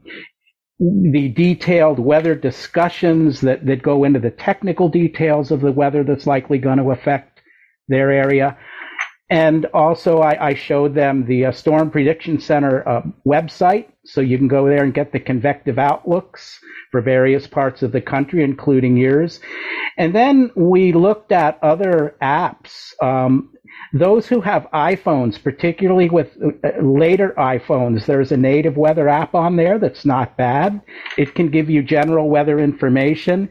the 0.81 1.29
detailed 1.37 1.99
weather 1.99 2.35
discussions 2.35 3.43
that, 3.43 3.67
that 3.67 3.83
go 3.83 4.05
into 4.05 4.19
the 4.19 4.31
technical 4.31 4.89
details 4.89 5.51
of 5.51 5.61
the 5.61 5.73
weather 5.73 6.03
that's 6.03 6.27
likely 6.27 6.59
going 6.59 6.79
to 6.79 6.91
affect 6.91 7.41
their 7.89 8.11
area. 8.11 8.57
And 9.29 9.67
also, 9.67 10.19
I, 10.19 10.49
I 10.49 10.55
showed 10.55 10.95
them 10.95 11.27
the 11.27 11.47
uh, 11.47 11.53
Storm 11.53 11.91
Prediction 11.91 12.41
Center 12.41 12.89
uh, 12.89 13.03
website, 13.25 13.87
so 14.05 14.21
you 14.21 14.39
can 14.39 14.49
go 14.49 14.67
there 14.67 14.83
and 14.83 14.93
get 14.93 15.13
the 15.13 15.21
convective 15.21 15.79
outlooks 15.79 16.59
for 16.91 17.01
various 17.01 17.47
parts 17.47 17.83
of 17.83 17.93
the 17.93 18.01
country, 18.01 18.43
including 18.43 18.97
yours. 18.97 19.39
And 19.97 20.15
then 20.15 20.51
we 20.57 20.93
looked 20.93 21.31
at 21.31 21.63
other 21.63 22.17
apps. 22.21 23.01
Um, 23.01 23.53
those 23.93 24.27
who 24.27 24.41
have 24.41 24.69
iPhones, 24.73 25.43
particularly 25.43 26.09
with 26.09 26.37
uh, 26.43 26.81
later 26.81 27.35
iPhones, 27.37 28.07
there's 28.07 28.33
a 28.33 28.37
native 28.37 28.77
weather 28.77 29.09
app 29.09 29.35
on 29.35 29.57
there 29.57 29.79
that's 29.79 30.05
not 30.05 30.37
bad. 30.37 30.81
It 31.19 31.35
can 31.35 31.51
give 31.51 31.69
you 31.69 31.83
general 31.83 32.29
weather 32.29 32.59
information. 32.59 33.49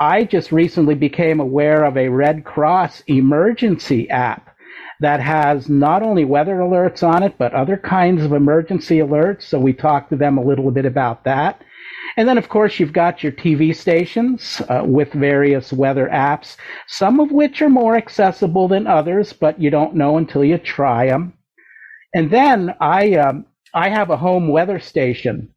I 0.00 0.24
just 0.24 0.52
recently 0.52 0.94
became 0.94 1.40
aware 1.40 1.84
of 1.84 1.96
a 1.96 2.08
Red 2.08 2.44
Cross 2.44 3.02
emergency 3.06 4.08
app 4.10 4.56
that 5.00 5.20
has 5.20 5.68
not 5.68 6.02
only 6.02 6.24
weather 6.24 6.56
alerts 6.56 7.02
on 7.02 7.22
it, 7.22 7.36
but 7.38 7.52
other 7.52 7.76
kinds 7.76 8.24
of 8.24 8.32
emergency 8.32 8.98
alerts. 8.98 9.42
So 9.42 9.58
we 9.58 9.72
talked 9.72 10.10
to 10.10 10.16
them 10.16 10.38
a 10.38 10.44
little 10.44 10.70
bit 10.70 10.86
about 10.86 11.24
that. 11.24 11.62
And 12.16 12.26
then, 12.26 12.38
of 12.38 12.48
course, 12.48 12.80
you've 12.80 12.94
got 12.94 13.22
your 13.22 13.32
TV 13.32 13.76
stations 13.76 14.62
uh, 14.68 14.82
with 14.86 15.12
various 15.12 15.72
weather 15.72 16.08
apps, 16.10 16.56
some 16.86 17.20
of 17.20 17.30
which 17.30 17.60
are 17.60 17.68
more 17.68 17.96
accessible 17.96 18.68
than 18.68 18.86
others, 18.86 19.34
but 19.34 19.60
you 19.60 19.68
don't 19.70 19.94
know 19.94 20.16
until 20.16 20.42
you 20.42 20.56
try 20.56 21.08
them. 21.08 21.34
And 22.14 22.30
then 22.30 22.74
I, 22.80 23.14
um, 23.16 23.44
I 23.74 23.90
have 23.90 24.08
a 24.08 24.16
home 24.16 24.48
weather 24.48 24.78
station 24.78 25.52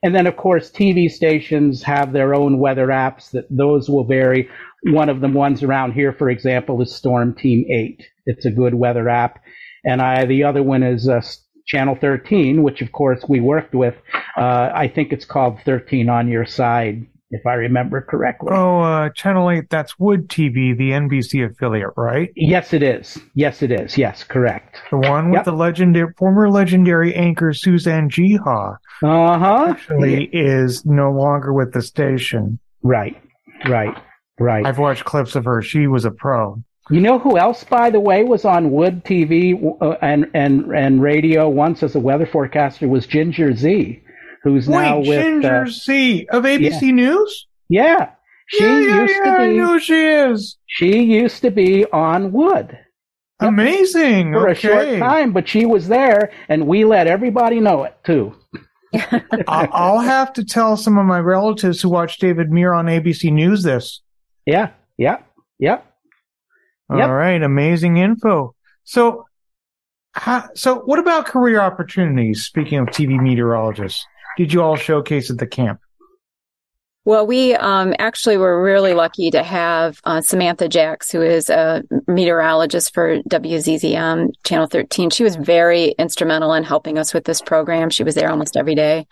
And 0.02 0.14
then 0.14 0.26
of 0.26 0.36
course 0.36 0.70
tv 0.70 1.10
stations 1.10 1.82
have 1.82 2.12
their 2.12 2.34
own 2.34 2.58
weather 2.58 2.88
apps 2.88 3.30
that 3.32 3.46
those 3.50 3.90
will 3.90 4.04
vary. 4.04 4.48
One 4.84 5.10
of 5.10 5.20
the 5.20 5.28
ones 5.28 5.62
around 5.62 5.92
here 5.92 6.14
for 6.14 6.30
example 6.30 6.80
is 6.80 6.94
storm 6.94 7.34
team 7.34 7.66
8 7.70 8.02
it's 8.26 8.46
a 8.46 8.50
good 8.50 8.74
weather 8.74 9.10
app. 9.10 9.42
And 9.84 10.00
i 10.00 10.24
the 10.24 10.44
other 10.44 10.62
one 10.62 10.82
is 10.82 11.08
uh, 11.10 11.20
channel 11.66 11.94
13 12.00 12.62
which 12.62 12.80
of 12.80 12.90
course 12.92 13.22
we 13.28 13.40
worked 13.40 13.74
with. 13.74 13.96
Uh, 14.34 14.70
i 14.74 14.88
think 14.88 15.12
it's 15.12 15.26
called 15.26 15.60
13 15.66 16.08
on 16.08 16.28
your 16.28 16.46
side 16.46 17.06
if 17.30 17.46
I 17.46 17.54
remember 17.54 18.00
correctly. 18.00 18.50
Oh, 18.52 18.80
uh, 18.80 19.10
Channel 19.10 19.50
8, 19.50 19.70
that's 19.70 19.98
Wood 19.98 20.28
TV, 20.28 20.76
the 20.76 20.90
NBC 20.90 21.50
affiliate, 21.50 21.90
right? 21.96 22.30
Yes, 22.36 22.72
it 22.72 22.82
is. 22.82 23.18
Yes, 23.34 23.62
it 23.62 23.72
is. 23.72 23.98
Yes, 23.98 24.24
correct. 24.24 24.80
The 24.90 24.98
one 24.98 25.30
with 25.30 25.38
yep. 25.38 25.44
the 25.44 25.52
legendary, 25.52 26.12
former 26.16 26.50
legendary 26.50 27.14
anchor 27.14 27.52
Suzanne 27.52 28.08
Geha. 28.08 28.78
Uh 29.02 29.38
huh. 29.38 29.66
Actually, 29.70 30.30
yeah. 30.32 30.62
is 30.62 30.84
no 30.84 31.10
longer 31.10 31.52
with 31.52 31.72
the 31.72 31.82
station. 31.82 32.58
Right, 32.82 33.20
right, 33.68 33.96
right. 34.38 34.64
I've 34.64 34.78
watched 34.78 35.04
clips 35.04 35.34
of 35.34 35.44
her. 35.44 35.62
She 35.62 35.86
was 35.86 36.04
a 36.04 36.10
pro. 36.10 36.62
You 36.90 37.00
know 37.00 37.18
who 37.18 37.38
else, 37.38 37.64
by 37.64 37.88
the 37.88 38.00
way, 38.00 38.24
was 38.24 38.44
on 38.44 38.70
Wood 38.70 39.04
TV 39.04 39.54
uh, 39.80 39.96
and 40.02 40.30
and 40.34 40.70
and 40.74 41.02
radio 41.02 41.48
once 41.48 41.82
as 41.82 41.94
a 41.94 42.00
weather 42.00 42.26
forecaster 42.26 42.86
was 42.86 43.06
Ginger 43.06 43.56
Zee 43.56 44.03
who's 44.44 44.68
Wait, 44.68 44.82
now 44.82 44.98
with 44.98 45.20
Ginger 45.20 45.62
uh, 45.62 45.66
Zee 45.66 46.28
of 46.28 46.44
ABC 46.44 46.82
yeah. 46.82 46.90
News. 46.92 47.46
Yeah, 47.68 48.10
she 48.46 48.62
yeah, 48.62 48.78
yeah, 48.78 49.00
used 49.00 49.14
yeah, 49.14 49.24
to 49.24 49.38
be. 49.38 49.44
I 49.44 49.52
know 49.52 49.78
she 49.78 50.06
is. 50.06 50.56
She 50.66 51.02
used 51.02 51.42
to 51.42 51.50
be 51.50 51.86
on 51.86 52.30
Wood. 52.30 52.78
Yep. 53.40 53.48
Amazing. 53.48 54.32
For 54.32 54.50
okay. 54.50 54.52
a 54.52 54.54
short 54.54 54.98
time, 54.98 55.32
but 55.32 55.48
she 55.48 55.66
was 55.66 55.88
there, 55.88 56.30
and 56.48 56.68
we 56.68 56.84
let 56.84 57.08
everybody 57.08 57.58
know 57.58 57.82
it 57.84 57.96
too. 58.04 58.36
I'll 59.48 59.98
have 59.98 60.32
to 60.34 60.44
tell 60.44 60.76
some 60.76 60.98
of 60.98 61.06
my 61.06 61.18
relatives 61.18 61.82
who 61.82 61.88
watch 61.88 62.18
David 62.18 62.52
Muir 62.52 62.72
on 62.72 62.86
ABC 62.86 63.32
News 63.32 63.62
this. 63.62 64.02
Yeah, 64.46 64.70
yeah, 64.98 65.18
yeah. 65.58 65.80
All 66.90 66.98
yep. 66.98 67.08
right, 67.08 67.42
amazing 67.42 67.96
info. 67.96 68.54
So, 68.84 69.24
how, 70.12 70.50
so 70.54 70.80
what 70.80 70.98
about 70.98 71.26
career 71.26 71.60
opportunities? 71.60 72.44
Speaking 72.44 72.78
of 72.78 72.88
TV 72.88 73.20
meteorologists, 73.20 74.06
did 74.36 74.52
you 74.52 74.62
all 74.62 74.76
showcase 74.76 75.30
at 75.30 75.38
the 75.38 75.46
camp? 75.46 75.80
Well, 77.06 77.26
we 77.26 77.54
um, 77.54 77.94
actually 77.98 78.38
were 78.38 78.62
really 78.62 78.94
lucky 78.94 79.30
to 79.30 79.42
have 79.42 80.00
uh, 80.04 80.22
Samantha 80.22 80.70
Jacks, 80.70 81.12
who 81.12 81.20
is 81.20 81.50
a 81.50 81.82
meteorologist 82.06 82.94
for 82.94 83.20
WZZM 83.24 84.30
Channel 84.44 84.66
13. 84.68 85.10
She 85.10 85.22
was 85.22 85.36
very 85.36 85.88
instrumental 85.98 86.54
in 86.54 86.64
helping 86.64 86.96
us 86.96 87.12
with 87.12 87.24
this 87.24 87.42
program. 87.42 87.90
She 87.90 88.04
was 88.04 88.14
there 88.14 88.30
almost 88.30 88.56
every 88.56 88.74
day 88.74 89.06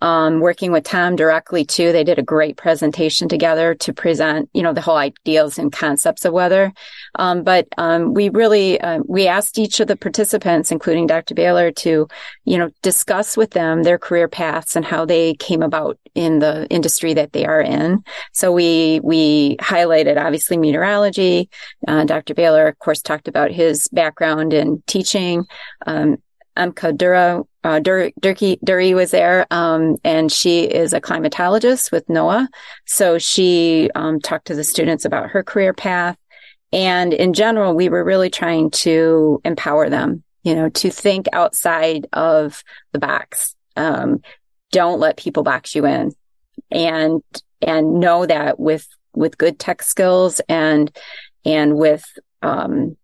um, 0.00 0.40
working 0.40 0.72
with 0.72 0.84
Tom 0.84 1.16
directly 1.16 1.64
too. 1.64 1.92
They 1.92 2.04
did 2.04 2.18
a 2.18 2.22
great 2.22 2.56
presentation 2.56 3.28
together 3.28 3.74
to 3.76 3.92
present, 3.92 4.48
you 4.52 4.62
know, 4.62 4.72
the 4.72 4.80
whole 4.80 4.96
ideas 4.96 5.58
and 5.58 5.72
concepts 5.72 6.24
of 6.24 6.32
weather. 6.32 6.72
Um, 7.16 7.42
but 7.42 7.66
um, 7.78 8.14
we 8.14 8.28
really 8.28 8.80
uh, 8.80 9.00
we 9.06 9.26
asked 9.26 9.58
each 9.58 9.80
of 9.80 9.88
the 9.88 9.96
participants, 9.96 10.70
including 10.70 11.06
Dr. 11.06 11.34
Behler, 11.34 11.74
to 11.76 12.08
you 12.44 12.58
know 12.58 12.70
discuss 12.82 13.36
with 13.36 13.50
them 13.50 13.82
their 13.82 13.98
career 13.98 14.28
paths 14.28 14.76
and 14.76 14.84
how 14.84 15.04
they 15.04 15.34
came 15.34 15.62
about 15.62 15.98
in 16.14 16.38
the 16.38 16.66
industry 16.68 17.14
that 17.14 17.32
they 17.32 17.44
are 17.44 17.60
in. 17.60 18.02
So 18.32 18.52
we 18.52 19.00
we 19.02 19.56
highlighted 19.56 20.16
obviously 20.16 20.56
meteorology. 20.56 21.50
Uh, 21.86 22.04
Dr. 22.04 22.34
Behler, 22.34 22.68
of 22.68 22.78
course, 22.78 23.02
talked 23.02 23.28
about 23.28 23.50
his 23.50 23.88
background 23.88 24.52
in 24.52 24.82
teaching. 24.86 25.44
Um, 25.86 26.18
Amka 26.58 26.96
Dura, 26.96 27.42
uh, 27.64 27.78
Dur- 27.78 28.12
Durkee, 28.20 28.58
Dury 28.64 28.94
was 28.94 29.10
there, 29.10 29.46
um, 29.50 29.96
and 30.04 30.30
she 30.30 30.64
is 30.64 30.92
a 30.92 31.00
climatologist 31.00 31.92
with 31.92 32.06
NOAA. 32.08 32.48
So 32.86 33.18
she 33.18 33.90
um, 33.94 34.20
talked 34.20 34.48
to 34.48 34.54
the 34.54 34.64
students 34.64 35.04
about 35.04 35.30
her 35.30 35.42
career 35.42 35.72
path. 35.72 36.16
And 36.72 37.14
in 37.14 37.32
general, 37.32 37.74
we 37.74 37.88
were 37.88 38.04
really 38.04 38.28
trying 38.28 38.70
to 38.70 39.40
empower 39.44 39.88
them, 39.88 40.22
you 40.42 40.54
know, 40.54 40.68
to 40.68 40.90
think 40.90 41.26
outside 41.32 42.06
of 42.12 42.62
the 42.92 42.98
box. 42.98 43.54
Um, 43.76 44.20
don't 44.70 45.00
let 45.00 45.16
people 45.16 45.42
box 45.42 45.74
you 45.74 45.86
in 45.86 46.12
and 46.70 47.22
and 47.62 48.00
know 48.00 48.26
that 48.26 48.58
with 48.60 48.86
with 49.14 49.38
good 49.38 49.58
tech 49.58 49.82
skills 49.82 50.40
and 50.48 50.94
and 51.44 51.76
with 51.76 52.04
um, 52.42 52.96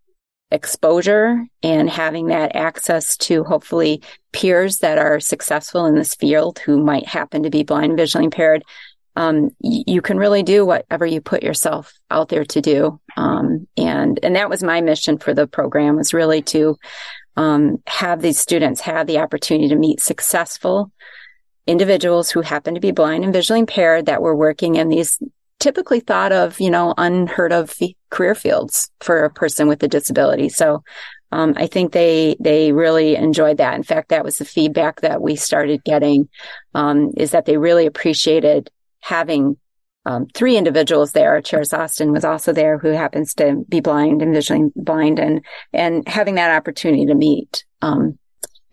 exposure 0.54 1.44
and 1.62 1.90
having 1.90 2.28
that 2.28 2.54
access 2.54 3.16
to 3.16 3.44
hopefully 3.44 4.02
peers 4.32 4.78
that 4.78 4.98
are 4.98 5.20
successful 5.20 5.84
in 5.86 5.94
this 5.94 6.14
field 6.14 6.58
who 6.60 6.82
might 6.82 7.06
happen 7.06 7.42
to 7.42 7.50
be 7.50 7.64
blind 7.64 7.86
and 7.86 7.98
visually 7.98 8.24
impaired 8.24 8.64
um, 9.16 9.50
you 9.60 10.02
can 10.02 10.18
really 10.18 10.42
do 10.42 10.66
whatever 10.66 11.06
you 11.06 11.20
put 11.20 11.42
yourself 11.42 11.92
out 12.10 12.28
there 12.28 12.44
to 12.44 12.60
do. 12.60 13.00
Um, 13.16 13.68
and 13.76 14.18
and 14.22 14.36
that 14.36 14.50
was 14.50 14.62
my 14.62 14.80
mission 14.80 15.18
for 15.18 15.32
the 15.32 15.46
program 15.46 15.96
was 15.96 16.12
really 16.12 16.42
to 16.42 16.76
um, 17.36 17.82
have 17.86 18.22
these 18.22 18.38
students 18.38 18.80
have 18.80 19.06
the 19.06 19.18
opportunity 19.18 19.68
to 19.68 19.76
meet 19.76 20.00
successful 20.00 20.90
individuals 21.66 22.30
who 22.30 22.40
happen 22.40 22.74
to 22.74 22.80
be 22.80 22.90
blind 22.90 23.24
and 23.24 23.32
visually 23.32 23.60
impaired 23.60 24.06
that 24.06 24.20
were 24.20 24.36
working 24.36 24.76
in 24.76 24.88
these 24.88 25.18
typically 25.64 26.00
thought 26.00 26.30
of, 26.30 26.60
you 26.60 26.70
know, 26.70 26.92
unheard 26.98 27.50
of 27.50 27.74
career 28.10 28.34
fields 28.34 28.90
for 29.00 29.24
a 29.24 29.30
person 29.30 29.66
with 29.66 29.82
a 29.82 29.88
disability. 29.88 30.50
So 30.50 30.84
um, 31.32 31.54
I 31.56 31.68
think 31.68 31.92
they 31.92 32.36
they 32.38 32.70
really 32.72 33.16
enjoyed 33.16 33.56
that. 33.56 33.74
In 33.74 33.82
fact, 33.82 34.10
that 34.10 34.24
was 34.24 34.36
the 34.36 34.44
feedback 34.44 35.00
that 35.00 35.22
we 35.22 35.36
started 35.36 35.82
getting 35.82 36.28
um, 36.74 37.12
is 37.16 37.30
that 37.30 37.46
they 37.46 37.56
really 37.56 37.86
appreciated 37.86 38.70
having 39.00 39.56
um, 40.04 40.26
three 40.34 40.58
individuals 40.58 41.12
there. 41.12 41.40
Chair 41.40 41.62
Austin 41.72 42.12
was 42.12 42.26
also 42.26 42.52
there, 42.52 42.76
who 42.76 42.90
happens 42.90 43.32
to 43.34 43.64
be 43.66 43.80
blind 43.80 44.20
and 44.20 44.34
visually 44.34 44.70
blind, 44.76 45.18
and 45.18 45.42
and 45.72 46.06
having 46.06 46.34
that 46.34 46.54
opportunity 46.54 47.06
to 47.06 47.14
meet 47.14 47.64
um, 47.80 48.18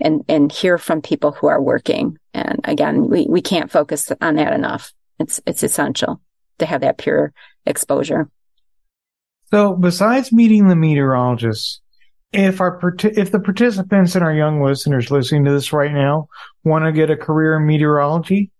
and 0.01 0.25
and 0.27 0.51
hear 0.51 0.77
from 0.77 1.01
people 1.01 1.31
who 1.31 1.47
are 1.47 1.61
working. 1.61 2.17
And 2.33 2.59
again, 2.65 3.07
we 3.07 3.27
we 3.29 3.41
can't 3.41 3.71
focus 3.71 4.11
on 4.19 4.35
that 4.35 4.51
enough. 4.51 4.91
It's 5.19 5.39
it's 5.45 5.63
essential 5.63 6.19
to 6.59 6.65
have 6.65 6.81
that 6.81 6.97
pure 6.97 7.33
exposure. 7.65 8.29
So, 9.51 9.73
besides 9.73 10.31
meeting 10.31 10.67
the 10.67 10.75
meteorologists, 10.75 11.81
if 12.31 12.61
our 12.61 12.79
if 13.03 13.31
the 13.31 13.39
participants 13.39 14.15
and 14.15 14.23
our 14.23 14.33
young 14.33 14.63
listeners 14.63 15.11
listening 15.11 15.43
to 15.45 15.51
this 15.51 15.73
right 15.73 15.91
now 15.91 16.29
want 16.63 16.85
to 16.85 16.91
get 16.91 17.09
a 17.09 17.17
career 17.17 17.57
in 17.57 17.67
meteorology, 17.67 18.51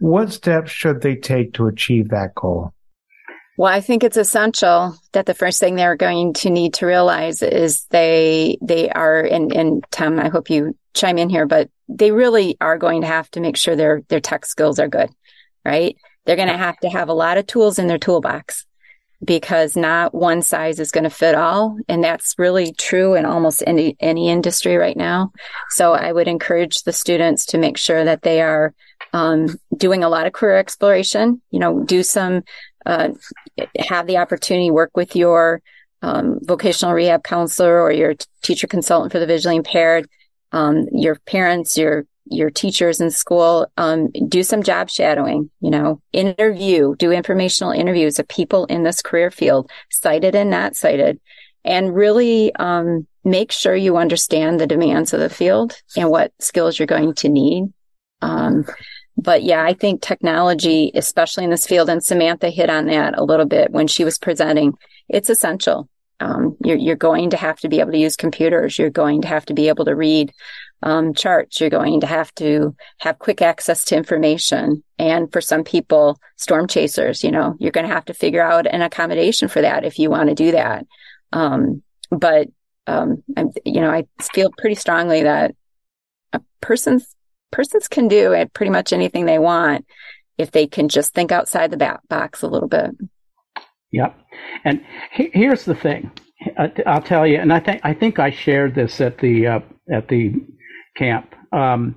what 0.00 0.32
steps 0.32 0.72
should 0.72 1.00
they 1.00 1.14
take 1.14 1.54
to 1.54 1.68
achieve 1.68 2.08
that 2.08 2.34
goal? 2.34 2.72
Well, 3.56 3.72
I 3.72 3.80
think 3.80 4.02
it's 4.02 4.16
essential 4.16 4.96
that 5.12 5.26
the 5.26 5.34
first 5.34 5.60
thing 5.60 5.76
they're 5.76 5.94
going 5.94 6.32
to 6.34 6.50
need 6.50 6.74
to 6.74 6.86
realize 6.86 7.42
is 7.42 7.86
they 7.90 8.58
they 8.60 8.90
are 8.90 9.20
and 9.20 9.52
and 9.52 9.84
Tom, 9.90 10.18
I 10.18 10.28
hope 10.28 10.50
you 10.50 10.76
chime 10.94 11.18
in 11.18 11.28
here, 11.28 11.46
but 11.46 11.70
they 11.88 12.10
really 12.10 12.56
are 12.60 12.78
going 12.78 13.02
to 13.02 13.06
have 13.06 13.30
to 13.32 13.40
make 13.40 13.56
sure 13.56 13.76
their 13.76 14.02
their 14.08 14.20
tech 14.20 14.46
skills 14.46 14.80
are 14.80 14.88
good, 14.88 15.10
right? 15.64 15.96
They're 16.24 16.36
going 16.36 16.48
to 16.48 16.56
have 16.56 16.78
to 16.78 16.88
have 16.88 17.08
a 17.08 17.14
lot 17.14 17.38
of 17.38 17.46
tools 17.46 17.78
in 17.78 17.86
their 17.86 17.98
toolbox 17.98 18.64
because 19.24 19.76
not 19.76 20.14
one 20.14 20.42
size 20.42 20.80
is 20.80 20.90
going 20.90 21.04
to 21.04 21.10
fit 21.10 21.34
all. 21.34 21.76
And 21.88 22.02
that's 22.02 22.34
really 22.38 22.72
true 22.72 23.14
in 23.14 23.24
almost 23.24 23.62
any, 23.66 23.96
any 24.00 24.28
industry 24.28 24.76
right 24.76 24.96
now. 24.96 25.32
So 25.70 25.92
I 25.92 26.12
would 26.12 26.28
encourage 26.28 26.82
the 26.82 26.92
students 26.92 27.46
to 27.46 27.58
make 27.58 27.76
sure 27.76 28.04
that 28.04 28.22
they 28.22 28.40
are 28.40 28.74
um, 29.12 29.48
doing 29.76 30.02
a 30.02 30.08
lot 30.08 30.26
of 30.26 30.32
career 30.32 30.56
exploration, 30.56 31.40
you 31.50 31.60
know, 31.60 31.84
do 31.84 32.02
some, 32.02 32.42
uh, 32.86 33.10
have 33.78 34.06
the 34.06 34.16
opportunity 34.16 34.70
work 34.70 34.96
with 34.96 35.14
your 35.14 35.62
um, 36.02 36.40
vocational 36.42 36.94
rehab 36.94 37.22
counselor 37.22 37.80
or 37.80 37.92
your 37.92 38.14
t- 38.14 38.26
teacher 38.42 38.66
consultant 38.66 39.12
for 39.12 39.20
the 39.20 39.26
visually 39.26 39.56
impaired, 39.56 40.08
um, 40.50 40.86
your 40.92 41.16
parents, 41.26 41.78
your 41.78 42.06
your 42.26 42.50
teachers 42.50 43.00
in 43.00 43.10
school, 43.10 43.66
um, 43.76 44.10
do 44.28 44.42
some 44.42 44.62
job 44.62 44.88
shadowing, 44.88 45.50
you 45.60 45.70
know, 45.70 46.00
interview, 46.12 46.94
do 46.96 47.10
informational 47.10 47.72
interviews 47.72 48.18
of 48.18 48.28
people 48.28 48.64
in 48.66 48.82
this 48.82 49.02
career 49.02 49.30
field, 49.30 49.70
sighted 49.90 50.34
and 50.34 50.50
not 50.50 50.76
sighted, 50.76 51.20
and 51.64 51.94
really 51.94 52.54
um, 52.56 53.06
make 53.24 53.52
sure 53.52 53.74
you 53.74 53.96
understand 53.96 54.58
the 54.58 54.66
demands 54.66 55.12
of 55.12 55.20
the 55.20 55.30
field 55.30 55.76
and 55.96 56.10
what 56.10 56.32
skills 56.40 56.78
you're 56.78 56.86
going 56.86 57.14
to 57.14 57.28
need. 57.28 57.72
Um, 58.20 58.64
but 59.16 59.42
yeah, 59.42 59.62
I 59.62 59.74
think 59.74 60.00
technology, 60.00 60.90
especially 60.94 61.44
in 61.44 61.50
this 61.50 61.66
field, 61.66 61.88
and 61.90 62.02
Samantha 62.02 62.50
hit 62.50 62.70
on 62.70 62.86
that 62.86 63.18
a 63.18 63.24
little 63.24 63.46
bit 63.46 63.70
when 63.70 63.86
she 63.86 64.04
was 64.04 64.18
presenting, 64.18 64.74
it's 65.08 65.28
essential. 65.28 65.88
Um, 66.18 66.56
you're, 66.64 66.76
you're 66.76 66.96
going 66.96 67.30
to 67.30 67.36
have 67.36 67.58
to 67.60 67.68
be 67.68 67.80
able 67.80 67.92
to 67.92 67.98
use 67.98 68.16
computers. 68.16 68.78
You're 68.78 68.90
going 68.90 69.22
to 69.22 69.28
have 69.28 69.44
to 69.46 69.54
be 69.54 69.68
able 69.68 69.84
to 69.86 69.96
read 69.96 70.32
um, 70.82 71.14
charts. 71.14 71.60
You're 71.60 71.70
going 71.70 72.00
to 72.00 72.06
have 72.06 72.34
to 72.36 72.74
have 72.98 73.18
quick 73.18 73.42
access 73.42 73.84
to 73.86 73.96
information. 73.96 74.82
And 74.98 75.30
for 75.32 75.40
some 75.40 75.64
people, 75.64 76.18
storm 76.36 76.66
chasers, 76.66 77.22
you 77.22 77.30
know, 77.30 77.56
you're 77.58 77.72
going 77.72 77.86
to 77.86 77.94
have 77.94 78.04
to 78.06 78.14
figure 78.14 78.42
out 78.42 78.66
an 78.66 78.82
accommodation 78.82 79.48
for 79.48 79.62
that 79.62 79.84
if 79.84 79.98
you 79.98 80.10
want 80.10 80.28
to 80.28 80.34
do 80.34 80.52
that. 80.52 80.86
Um, 81.32 81.82
but, 82.10 82.48
um, 82.86 83.22
I'm, 83.36 83.50
you 83.64 83.80
know, 83.80 83.90
I 83.90 84.06
feel 84.34 84.50
pretty 84.58 84.74
strongly 84.74 85.22
that 85.22 85.54
a 86.32 86.40
person's 86.60 87.14
persons 87.50 87.86
can 87.86 88.08
do 88.08 88.32
it 88.32 88.52
pretty 88.52 88.70
much 88.70 88.92
anything 88.92 89.26
they 89.26 89.38
want 89.38 89.86
if 90.38 90.50
they 90.50 90.66
can 90.66 90.88
just 90.88 91.14
think 91.14 91.30
outside 91.30 91.70
the 91.70 91.98
box 92.08 92.42
a 92.42 92.48
little 92.48 92.68
bit. 92.68 92.90
Yep. 93.92 94.18
And 94.64 94.84
he, 95.12 95.30
here's 95.32 95.64
the 95.64 95.74
thing. 95.74 96.10
I'll 96.86 97.02
tell 97.02 97.26
you, 97.26 97.36
and 97.36 97.52
I 97.52 97.60
think 97.60 97.80
I 97.84 97.94
think 97.94 98.18
I 98.18 98.30
shared 98.30 98.74
this 98.74 99.00
at 99.00 99.18
the 99.18 99.46
uh, 99.46 99.60
at 99.92 100.08
the 100.08 100.34
camp. 100.96 101.34
Um, 101.52 101.96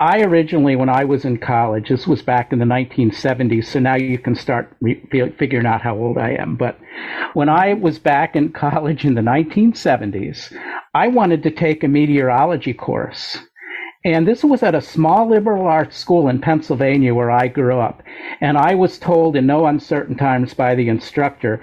I 0.00 0.22
originally, 0.22 0.76
when 0.76 0.88
I 0.88 1.04
was 1.04 1.26
in 1.26 1.36
college, 1.36 1.90
this 1.90 2.06
was 2.06 2.22
back 2.22 2.52
in 2.54 2.58
the 2.58 2.64
1970s, 2.64 3.66
so 3.66 3.80
now 3.80 3.96
you 3.96 4.18
can 4.18 4.34
start 4.34 4.74
re- 4.80 5.04
figuring 5.38 5.66
out 5.66 5.82
how 5.82 5.94
old 5.94 6.16
I 6.16 6.30
am. 6.30 6.56
But 6.56 6.78
when 7.34 7.50
I 7.50 7.74
was 7.74 7.98
back 7.98 8.34
in 8.34 8.52
college 8.52 9.04
in 9.04 9.14
the 9.14 9.20
1970s, 9.20 10.56
I 10.94 11.08
wanted 11.08 11.42
to 11.42 11.50
take 11.50 11.84
a 11.84 11.88
meteorology 11.88 12.72
course. 12.72 13.38
And 14.02 14.26
this 14.26 14.42
was 14.42 14.62
at 14.62 14.74
a 14.74 14.80
small 14.80 15.28
liberal 15.28 15.66
arts 15.66 15.98
school 15.98 16.28
in 16.28 16.40
Pennsylvania 16.40 17.14
where 17.14 17.30
I 17.30 17.48
grew 17.48 17.78
up. 17.78 18.02
And 18.40 18.56
I 18.56 18.74
was 18.74 18.98
told 18.98 19.36
in 19.36 19.46
no 19.46 19.66
uncertain 19.66 20.16
terms 20.16 20.54
by 20.54 20.74
the 20.74 20.88
instructor, 20.88 21.62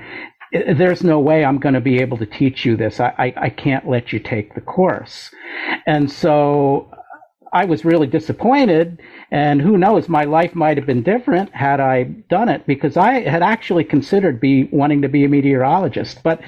there's 0.51 1.03
no 1.03 1.19
way 1.19 1.43
I'm 1.43 1.59
going 1.59 1.75
to 1.75 1.81
be 1.81 1.99
able 1.99 2.17
to 2.17 2.25
teach 2.25 2.65
you 2.65 2.77
this. 2.77 2.99
I, 2.99 3.13
I, 3.17 3.33
I, 3.37 3.49
can't 3.49 3.87
let 3.87 4.13
you 4.13 4.19
take 4.19 4.55
the 4.55 4.61
course. 4.61 5.31
And 5.85 6.09
so 6.11 6.91
I 7.51 7.65
was 7.65 7.83
really 7.83 8.07
disappointed. 8.07 9.01
And 9.31 9.61
who 9.61 9.77
knows, 9.77 10.07
my 10.07 10.23
life 10.23 10.55
might 10.55 10.77
have 10.77 10.85
been 10.85 11.03
different 11.03 11.53
had 11.53 11.79
I 11.79 12.03
done 12.03 12.49
it 12.49 12.65
because 12.65 12.97
I 12.97 13.21
had 13.21 13.43
actually 13.43 13.83
considered 13.83 14.39
be 14.39 14.69
wanting 14.71 15.01
to 15.01 15.09
be 15.09 15.25
a 15.25 15.29
meteorologist. 15.29 16.23
But 16.23 16.41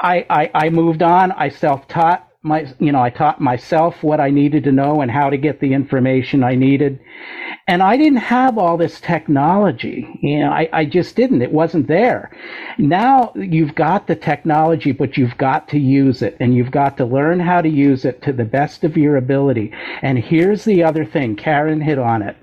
I, 0.00 0.26
I, 0.30 0.50
I 0.54 0.70
moved 0.70 1.02
on. 1.02 1.32
I 1.32 1.48
self 1.48 1.88
taught 1.88 2.28
my, 2.44 2.72
you 2.78 2.92
know, 2.92 3.02
I 3.02 3.08
taught 3.08 3.40
myself 3.40 4.02
what 4.02 4.20
I 4.20 4.28
needed 4.28 4.64
to 4.64 4.72
know 4.72 5.00
and 5.00 5.10
how 5.10 5.30
to 5.30 5.38
get 5.38 5.60
the 5.60 5.72
information 5.72 6.44
I 6.44 6.54
needed. 6.54 7.00
And 7.66 7.82
I 7.82 7.96
didn't 7.96 8.18
have 8.18 8.58
all 8.58 8.76
this 8.76 9.00
technology. 9.00 10.06
You 10.20 10.40
know, 10.40 10.50
I, 10.50 10.68
I 10.70 10.84
just 10.84 11.16
didn't. 11.16 11.40
It 11.40 11.52
wasn't 11.52 11.88
there. 11.88 12.36
Now 12.76 13.32
you've 13.34 13.74
got 13.74 14.06
the 14.06 14.14
technology, 14.14 14.92
but 14.92 15.16
you've 15.16 15.38
got 15.38 15.68
to 15.70 15.78
use 15.78 16.20
it 16.20 16.36
and 16.38 16.54
you've 16.54 16.70
got 16.70 16.98
to 16.98 17.06
learn 17.06 17.40
how 17.40 17.62
to 17.62 17.68
use 17.68 18.04
it 18.04 18.20
to 18.22 18.32
the 18.32 18.44
best 18.44 18.84
of 18.84 18.98
your 18.98 19.16
ability. 19.16 19.72
And 20.02 20.18
here's 20.18 20.64
the 20.64 20.84
other 20.84 21.06
thing. 21.06 21.36
Karyn 21.36 21.82
hit 21.82 21.98
on 21.98 22.20
it 22.20 22.36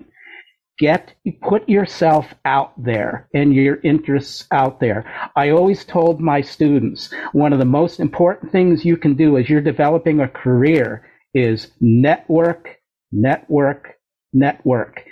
get 0.81 1.13
put 1.43 1.69
yourself 1.69 2.33
out 2.43 2.73
there 2.83 3.29
and 3.35 3.53
your 3.53 3.79
interests 3.83 4.47
out 4.51 4.79
there. 4.79 5.05
I 5.35 5.51
always 5.51 5.85
told 5.85 6.19
my 6.19 6.41
students 6.41 7.13
one 7.33 7.53
of 7.53 7.59
the 7.59 7.65
most 7.65 7.99
important 7.99 8.51
things 8.51 8.83
you 8.83 8.97
can 8.97 9.13
do 9.13 9.37
as 9.37 9.47
you're 9.47 9.61
developing 9.61 10.19
a 10.19 10.27
career 10.27 11.07
is 11.35 11.71
network 11.79 12.77
network 13.11 13.93
network. 14.33 15.03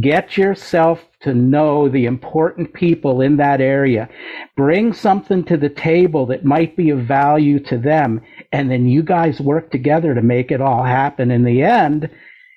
Get 0.00 0.36
yourself 0.36 1.04
to 1.20 1.34
know 1.34 1.88
the 1.88 2.06
important 2.06 2.72
people 2.72 3.20
in 3.20 3.36
that 3.36 3.60
area. 3.60 4.08
Bring 4.56 4.92
something 4.92 5.44
to 5.44 5.56
the 5.56 5.68
table 5.68 6.26
that 6.26 6.44
might 6.44 6.74
be 6.76 6.90
of 6.90 7.00
value 7.00 7.60
to 7.64 7.78
them 7.78 8.22
and 8.50 8.68
then 8.70 8.86
you 8.86 9.04
guys 9.04 9.40
work 9.40 9.70
together 9.70 10.14
to 10.14 10.22
make 10.22 10.50
it 10.50 10.60
all 10.60 10.82
happen. 10.82 11.30
In 11.30 11.44
the 11.44 11.62
end 11.62 12.10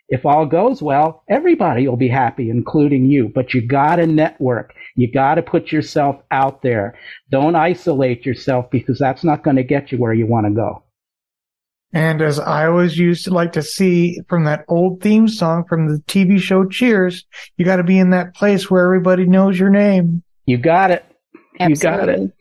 if 0.08 0.26
all 0.26 0.46
goes 0.46 0.82
well, 0.82 1.24
everybody 1.28 1.88
will 1.88 1.98
be 1.98 2.08
happy, 2.08 2.50
including 2.50 3.06
you. 3.06 3.32
But 3.34 3.54
you 3.54 3.66
got 3.66 3.96
to 3.96 4.06
network. 4.06 4.74
You 4.96 5.12
got 5.12 5.36
to 5.36 5.42
put 5.42 5.72
yourself 5.72 6.22
out 6.32 6.62
there. 6.62 6.98
Don't 7.32 7.56
isolate 7.56 8.26
yourself 8.26 8.70
because 8.70 9.00
that's 9.00 9.24
not 9.24 9.44
going 9.44 9.56
to 9.56 9.64
get 9.64 9.92
you 9.92 9.98
where 9.98 10.14
you 10.14 10.28
want 10.28 10.46
to 10.46 10.54
go. 10.54 10.84
And 11.94 12.22
as 12.22 12.40
I 12.40 12.68
always 12.68 12.98
used 12.98 13.24
to 13.24 13.32
like 13.32 13.54
to 13.54 13.64
see 13.64 14.20
from 14.28 14.44
that 14.44 14.66
old 14.68 15.02
theme 15.02 15.28
song 15.28 15.64
from 15.68 15.88
the 15.88 16.00
TV 16.04 16.40
show 16.40 16.66
Cheers, 16.66 17.26
you 17.58 17.66
got 17.66 17.78
to 17.78 17.84
be 17.84 17.98
in 17.98 18.10
that 18.10 18.36
place 18.36 18.70
where 18.70 18.84
everybody 18.84 19.26
knows 19.26 19.58
your 19.58 19.70
name. 19.70 20.22
You 20.46 20.58
got 20.58 20.92
it. 20.92 21.06
Absolutely. 21.60 21.72
You 21.72 21.98
got 21.98 22.10
it. 22.10 22.32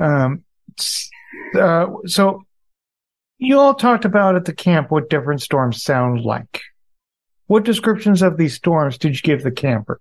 Um, 0.00 0.44
uh, 1.58 1.86
so 2.06 2.42
you 3.38 3.58
all 3.58 3.74
talked 3.74 4.04
about 4.04 4.36
at 4.36 4.44
the 4.44 4.52
camp 4.52 4.90
what 4.90 5.08
different 5.08 5.40
storms 5.42 5.82
sound 5.82 6.20
like. 6.20 6.60
What 7.46 7.64
descriptions 7.64 8.22
of 8.22 8.36
these 8.38 8.54
storms 8.54 8.96
did 8.96 9.14
you 9.14 9.20
give 9.22 9.42
the 9.42 9.50
campers? 9.50 10.00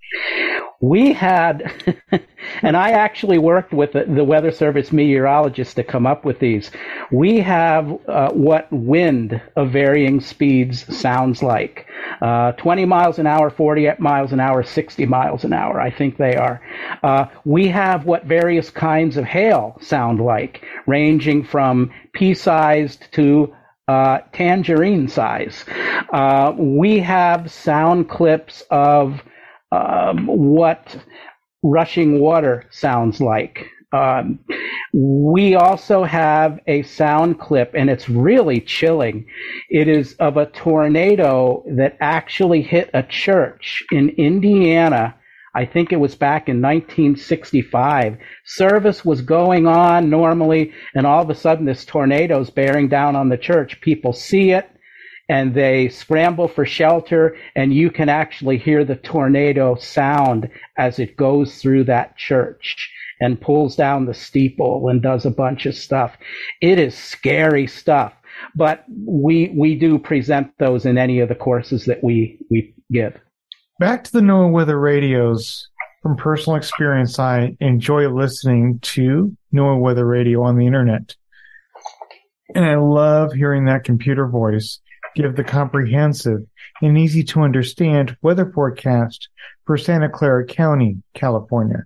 We 0.79 1.13
had, 1.13 1.71
and 2.62 2.75
I 2.75 2.91
actually 2.91 3.38
worked 3.38 3.73
with 3.73 3.93
the, 3.93 4.03
the, 4.03 4.23
Weather 4.23 4.51
Service 4.51 4.91
meteorologist 4.91 5.77
to 5.77 5.84
come 5.84 6.06
up 6.06 6.25
with 6.25 6.39
these. 6.39 6.71
We 7.12 7.39
have 7.39 7.89
uh, 8.08 8.32
what 8.32 8.71
wind 8.71 9.41
of 9.56 9.71
varying 9.71 10.19
speeds 10.19 10.97
sounds 10.97 11.41
like 11.41 11.86
uh, 12.21 12.53
20 12.53 12.86
miles 12.86 13.19
an 13.19 13.27
hour, 13.27 13.49
40 13.49 13.91
miles 13.99 14.34
an 14.34 14.39
hour, 14.39 14.63
60 14.63 15.06
miles 15.06 15.43
an 15.43 15.53
hour, 15.53 15.79
I 15.79 15.89
think 15.89 16.17
they 16.17 16.36
are. 16.36 16.62
Uh, 17.01 17.25
we 17.45 17.67
have 17.67 18.06
what 18.06 18.25
various 18.25 18.69
kinds 18.69 19.17
of 19.17 19.25
hail 19.25 19.77
sound 19.82 20.19
like, 20.19 20.65
ranging 20.86 21.43
from 21.43 21.91
pea 22.13 22.34
sized 22.34 23.12
to 23.13 23.53
uh, 23.88 24.19
tangerine 24.32 25.08
size. 25.08 25.65
Uh, 26.12 26.54
we 26.58 27.00
have 27.00 27.52
sound 27.52 28.10
clips 28.10 28.63
of 28.70 29.22
um, 29.72 30.28
what 30.28 30.98
rushing 31.63 32.20
water 32.20 32.66
sounds 32.72 33.22
like. 33.22 33.68
Um, 33.94 34.39
we 34.92 35.56
also 35.56 36.04
have 36.04 36.60
a 36.68 36.82
sound 36.84 37.39
clip, 37.39 37.74
and 37.76 37.89
it's 37.89 38.10
really 38.10 38.60
chilling. 38.60 39.28
It 39.70 39.88
is 39.88 40.13
of 40.16 40.38
a 40.38 40.48
tornado 40.48 41.63
that 41.68 41.98
actually 42.00 42.63
hit 42.63 42.89
a 42.94 43.04
church 43.04 43.84
in 43.92 44.10
Indiana. 44.10 45.16
I 45.56 45.66
think 45.66 45.92
it 45.92 46.00
was 46.00 46.16
back 46.16 46.50
in 46.50 46.62
1965. 46.62 48.18
Service 48.46 49.06
was 49.06 49.22
going 49.22 49.68
on 49.68 50.10
normally, 50.10 50.74
and 50.96 51.06
all 51.06 51.22
of 51.22 51.30
a 51.30 51.36
sudden, 51.36 51.66
this 51.66 51.86
tornado 51.86 52.42
is 52.42 52.50
bearing 52.50 52.88
down 52.88 53.16
on 53.16 53.30
the 53.30 53.38
church. 53.38 53.80
People 53.82 54.13
see 54.13 54.52
it 54.52 54.68
and 55.29 55.53
they 55.53 55.89
scramble 55.89 56.47
for 56.47 56.65
shelter 56.65 57.36
and 57.55 57.73
you 57.73 57.89
can 57.89 58.09
actually 58.09 58.57
hear 58.57 58.83
the 58.83 58.95
tornado 58.95 59.75
sound 59.75 60.49
as 60.77 60.99
it 60.99 61.15
goes 61.15 61.62
through 61.62 61.83
that 61.86 62.17
church 62.17 62.91
and 63.21 63.39
pulls 63.39 63.75
down 63.75 64.05
the 64.05 64.13
steeple 64.13 64.89
and 64.89 65.01
does 65.01 65.25
a 65.25 65.31
bunch 65.31 65.65
of 65.65 65.75
stuff. 65.75 66.17
It 66.62 66.77
is 66.77 66.97
scary 66.97 67.67
stuff, 67.67 68.13
but 68.55 68.83
we 68.89 69.53
we 69.55 69.75
do 69.75 69.97
present 69.97 70.51
those 70.59 70.86
in 70.86 70.97
any 70.97 71.19
of 71.19 71.29
the 71.29 71.36
courses 71.36 71.86
that 71.86 72.03
we 72.03 72.38
we 72.49 72.73
give. 72.91 73.17
Back 73.79 74.03
to 74.05 74.12
the 74.12 74.21
NOAA 74.21 74.51
weather 74.51 74.79
radios. 74.79 75.69
From 76.01 76.17
personal 76.17 76.57
experience, 76.57 77.17
I 77.17 77.55
enjoy 77.62 78.09
listening 78.09 78.79
to 78.81 79.36
NOAA 79.53 79.79
weather 79.79 80.05
radio 80.05 80.43
on 80.43 80.57
the 80.57 80.67
internet. 80.67 81.15
And 82.53 82.65
I 82.65 82.75
love 82.75 83.31
hearing 83.31 83.65
that 83.65 83.86
computer 83.86 84.27
voice 84.27 84.79
give 85.15 85.36
the 85.36 85.43
comprehensive 85.43 86.45
and 86.82 86.97
easy 86.97 87.23
to 87.23 87.41
understand 87.41 88.17
weather 88.21 88.52
forecast 88.52 89.30
for 89.65 89.78
Santa 89.78 90.10
Clara 90.10 90.45
County, 90.45 91.02
California. 91.13 91.86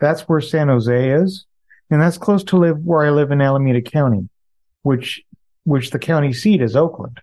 That's 0.00 0.22
where 0.22 0.40
San 0.40 0.68
Jose 0.68 1.10
is, 1.10 1.46
and 1.90 2.00
that's 2.00 2.18
close 2.18 2.44
to 2.44 2.56
live 2.56 2.78
where 2.84 3.06
I 3.06 3.10
live 3.10 3.30
in 3.30 3.40
Alameda 3.40 3.82
County, 3.82 4.28
which 4.82 5.22
which 5.64 5.90
the 5.90 5.98
county 5.98 6.32
seat 6.32 6.60
is 6.60 6.76
Oakland. 6.76 7.20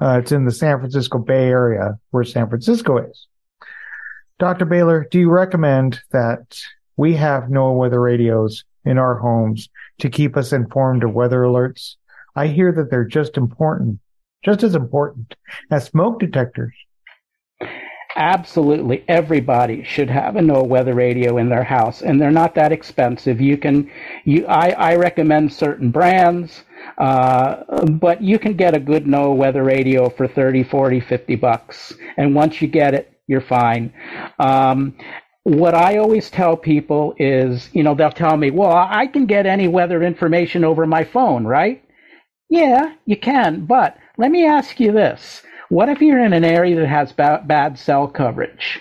Uh, 0.00 0.20
it's 0.22 0.32
in 0.32 0.44
the 0.44 0.52
San 0.52 0.78
Francisco 0.78 1.18
Bay 1.18 1.48
Area 1.48 1.98
where 2.10 2.24
San 2.24 2.48
Francisco 2.48 2.98
is. 2.98 3.26
Dr. 4.38 4.66
Behler, 4.66 5.08
do 5.10 5.18
you 5.18 5.30
recommend 5.30 6.00
that 6.12 6.58
we 6.96 7.14
have 7.14 7.44
NOAA 7.44 7.76
weather 7.76 8.00
radios 8.00 8.64
in 8.84 8.98
our 8.98 9.16
homes 9.16 9.68
to 9.98 10.10
keep 10.10 10.36
us 10.36 10.52
informed 10.52 11.04
of 11.04 11.14
weather 11.14 11.42
alerts? 11.42 11.96
I 12.36 12.48
hear 12.48 12.72
that 12.72 12.90
they're 12.90 13.04
just 13.04 13.36
important 13.36 14.00
just 14.44 14.62
as 14.62 14.74
important 14.74 15.34
as 15.70 15.84
smoke 15.84 16.20
detectors. 16.20 16.74
Absolutely, 18.16 19.04
everybody 19.08 19.82
should 19.82 20.08
have 20.08 20.36
a 20.36 20.40
NOAA 20.40 20.68
weather 20.68 20.94
radio 20.94 21.36
in 21.38 21.48
their 21.48 21.64
house, 21.64 22.00
and 22.00 22.20
they're 22.20 22.30
not 22.30 22.54
that 22.54 22.70
expensive. 22.70 23.40
You 23.40 23.56
can, 23.56 23.90
you, 24.24 24.46
I, 24.46 24.70
I 24.70 24.96
recommend 24.96 25.52
certain 25.52 25.90
brands, 25.90 26.62
uh, 26.96 27.84
but 27.86 28.22
you 28.22 28.38
can 28.38 28.54
get 28.54 28.76
a 28.76 28.78
good 28.78 29.06
NOAA 29.06 29.36
weather 29.36 29.64
radio 29.64 30.08
for 30.10 30.28
30, 30.28 30.62
40, 30.62 31.00
50 31.00 31.34
bucks, 31.36 31.92
and 32.16 32.36
once 32.36 32.62
you 32.62 32.68
get 32.68 32.94
it, 32.94 33.10
you're 33.26 33.40
fine. 33.40 33.92
Um, 34.38 34.96
what 35.42 35.74
I 35.74 35.96
always 35.96 36.30
tell 36.30 36.56
people 36.56 37.14
is, 37.18 37.68
you 37.72 37.82
know, 37.82 37.96
they'll 37.96 38.10
tell 38.10 38.36
me, 38.36 38.50
well, 38.50 38.70
I 38.70 39.08
can 39.08 39.26
get 39.26 39.44
any 39.44 39.66
weather 39.66 40.02
information 40.02 40.64
over 40.64 40.86
my 40.86 41.02
phone, 41.02 41.44
right? 41.46 41.82
Yeah, 42.48 42.94
you 43.06 43.16
can, 43.16 43.66
but 43.66 43.96
let 44.18 44.30
me 44.30 44.46
ask 44.46 44.80
you 44.80 44.92
this. 44.92 45.42
What 45.70 45.88
if 45.88 46.00
you're 46.00 46.24
in 46.24 46.32
an 46.32 46.44
area 46.44 46.76
that 46.76 46.88
has 46.88 47.12
ba- 47.12 47.42
bad 47.46 47.78
cell 47.78 48.08
coverage? 48.08 48.80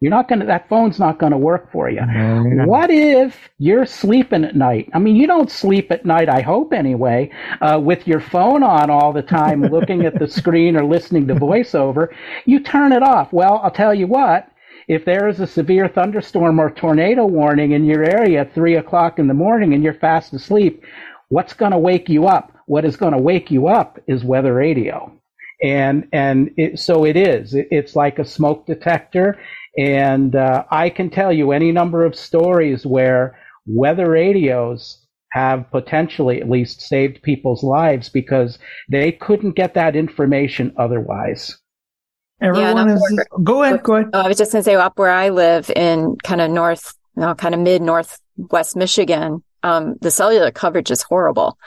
You're 0.00 0.10
not 0.10 0.28
going 0.28 0.40
to, 0.40 0.46
that 0.46 0.68
phone's 0.68 0.98
not 0.98 1.18
going 1.18 1.32
to 1.32 1.38
work 1.38 1.72
for 1.72 1.90
you. 1.90 2.02
No, 2.02 2.44
what 2.66 2.90
if 2.90 3.36
you're 3.58 3.86
sleeping 3.86 4.44
at 4.44 4.56
night? 4.56 4.90
I 4.94 4.98
mean, 4.98 5.16
you 5.16 5.26
don't 5.26 5.50
sleep 5.50 5.90
at 5.92 6.06
night, 6.06 6.28
I 6.28 6.42
hope 6.42 6.74
anyway, 6.74 7.32
uh, 7.62 7.80
with 7.82 8.06
your 8.06 8.20
phone 8.20 8.62
on 8.62 8.90
all 8.90 9.12
the 9.12 9.22
time, 9.22 9.62
looking 9.72 10.06
at 10.06 10.18
the 10.18 10.28
screen 10.28 10.76
or 10.76 10.84
listening 10.84 11.26
to 11.28 11.34
voiceover. 11.34 12.08
You 12.46 12.60
turn 12.60 12.92
it 12.92 13.02
off. 13.02 13.32
Well, 13.32 13.60
I'll 13.64 13.70
tell 13.72 13.94
you 13.94 14.06
what, 14.06 14.48
if 14.88 15.04
there 15.06 15.28
is 15.28 15.40
a 15.40 15.46
severe 15.46 15.88
thunderstorm 15.88 16.60
or 16.60 16.70
tornado 16.70 17.26
warning 17.26 17.72
in 17.72 17.84
your 17.84 18.04
area 18.04 18.42
at 18.42 18.54
three 18.54 18.76
o'clock 18.76 19.18
in 19.18 19.28
the 19.28 19.34
morning 19.34 19.74
and 19.74 19.82
you're 19.82 19.94
fast 19.94 20.34
asleep, 20.34 20.84
what's 21.30 21.54
going 21.54 21.72
to 21.72 21.78
wake 21.78 22.10
you 22.10 22.26
up? 22.28 22.53
What 22.66 22.84
is 22.84 22.96
going 22.96 23.12
to 23.12 23.18
wake 23.18 23.50
you 23.50 23.68
up 23.68 23.98
is 24.06 24.24
weather 24.24 24.54
radio. 24.54 25.12
And, 25.62 26.08
and 26.12 26.50
it, 26.56 26.78
so 26.78 27.04
it 27.04 27.16
is. 27.16 27.54
It, 27.54 27.68
it's 27.70 27.96
like 27.96 28.18
a 28.18 28.24
smoke 28.24 28.66
detector. 28.66 29.38
And 29.78 30.36
uh, 30.36 30.64
I 30.70 30.90
can 30.90 31.10
tell 31.10 31.32
you 31.32 31.52
any 31.52 31.72
number 31.72 32.04
of 32.04 32.14
stories 32.14 32.86
where 32.86 33.38
weather 33.66 34.10
radios 34.10 35.00
have 35.32 35.68
potentially 35.70 36.40
at 36.40 36.48
least 36.48 36.80
saved 36.80 37.22
people's 37.22 37.64
lives 37.64 38.08
because 38.08 38.58
they 38.88 39.10
couldn't 39.10 39.56
get 39.56 39.74
that 39.74 39.96
information 39.96 40.72
otherwise. 40.78 41.58
Everyone 42.40 42.88
yeah, 42.88 42.94
is. 42.94 43.26
Go 43.42 43.62
ahead. 43.62 43.82
Go 43.82 43.96
ahead. 43.96 44.10
Oh, 44.12 44.20
I 44.20 44.28
was 44.28 44.36
just 44.36 44.52
going 44.52 44.62
to 44.62 44.64
say, 44.64 44.74
up 44.74 44.98
where 44.98 45.10
I 45.10 45.30
live 45.30 45.70
in 45.74 46.16
kind 46.22 46.40
of 46.40 46.50
north, 46.50 46.94
you 47.16 47.22
know, 47.22 47.34
kind 47.34 47.54
of 47.54 47.60
mid 47.60 47.82
northwest 47.82 48.76
Michigan, 48.76 49.42
um, 49.62 49.94
the 50.00 50.10
cellular 50.10 50.50
coverage 50.50 50.90
is 50.90 51.02
horrible. 51.02 51.58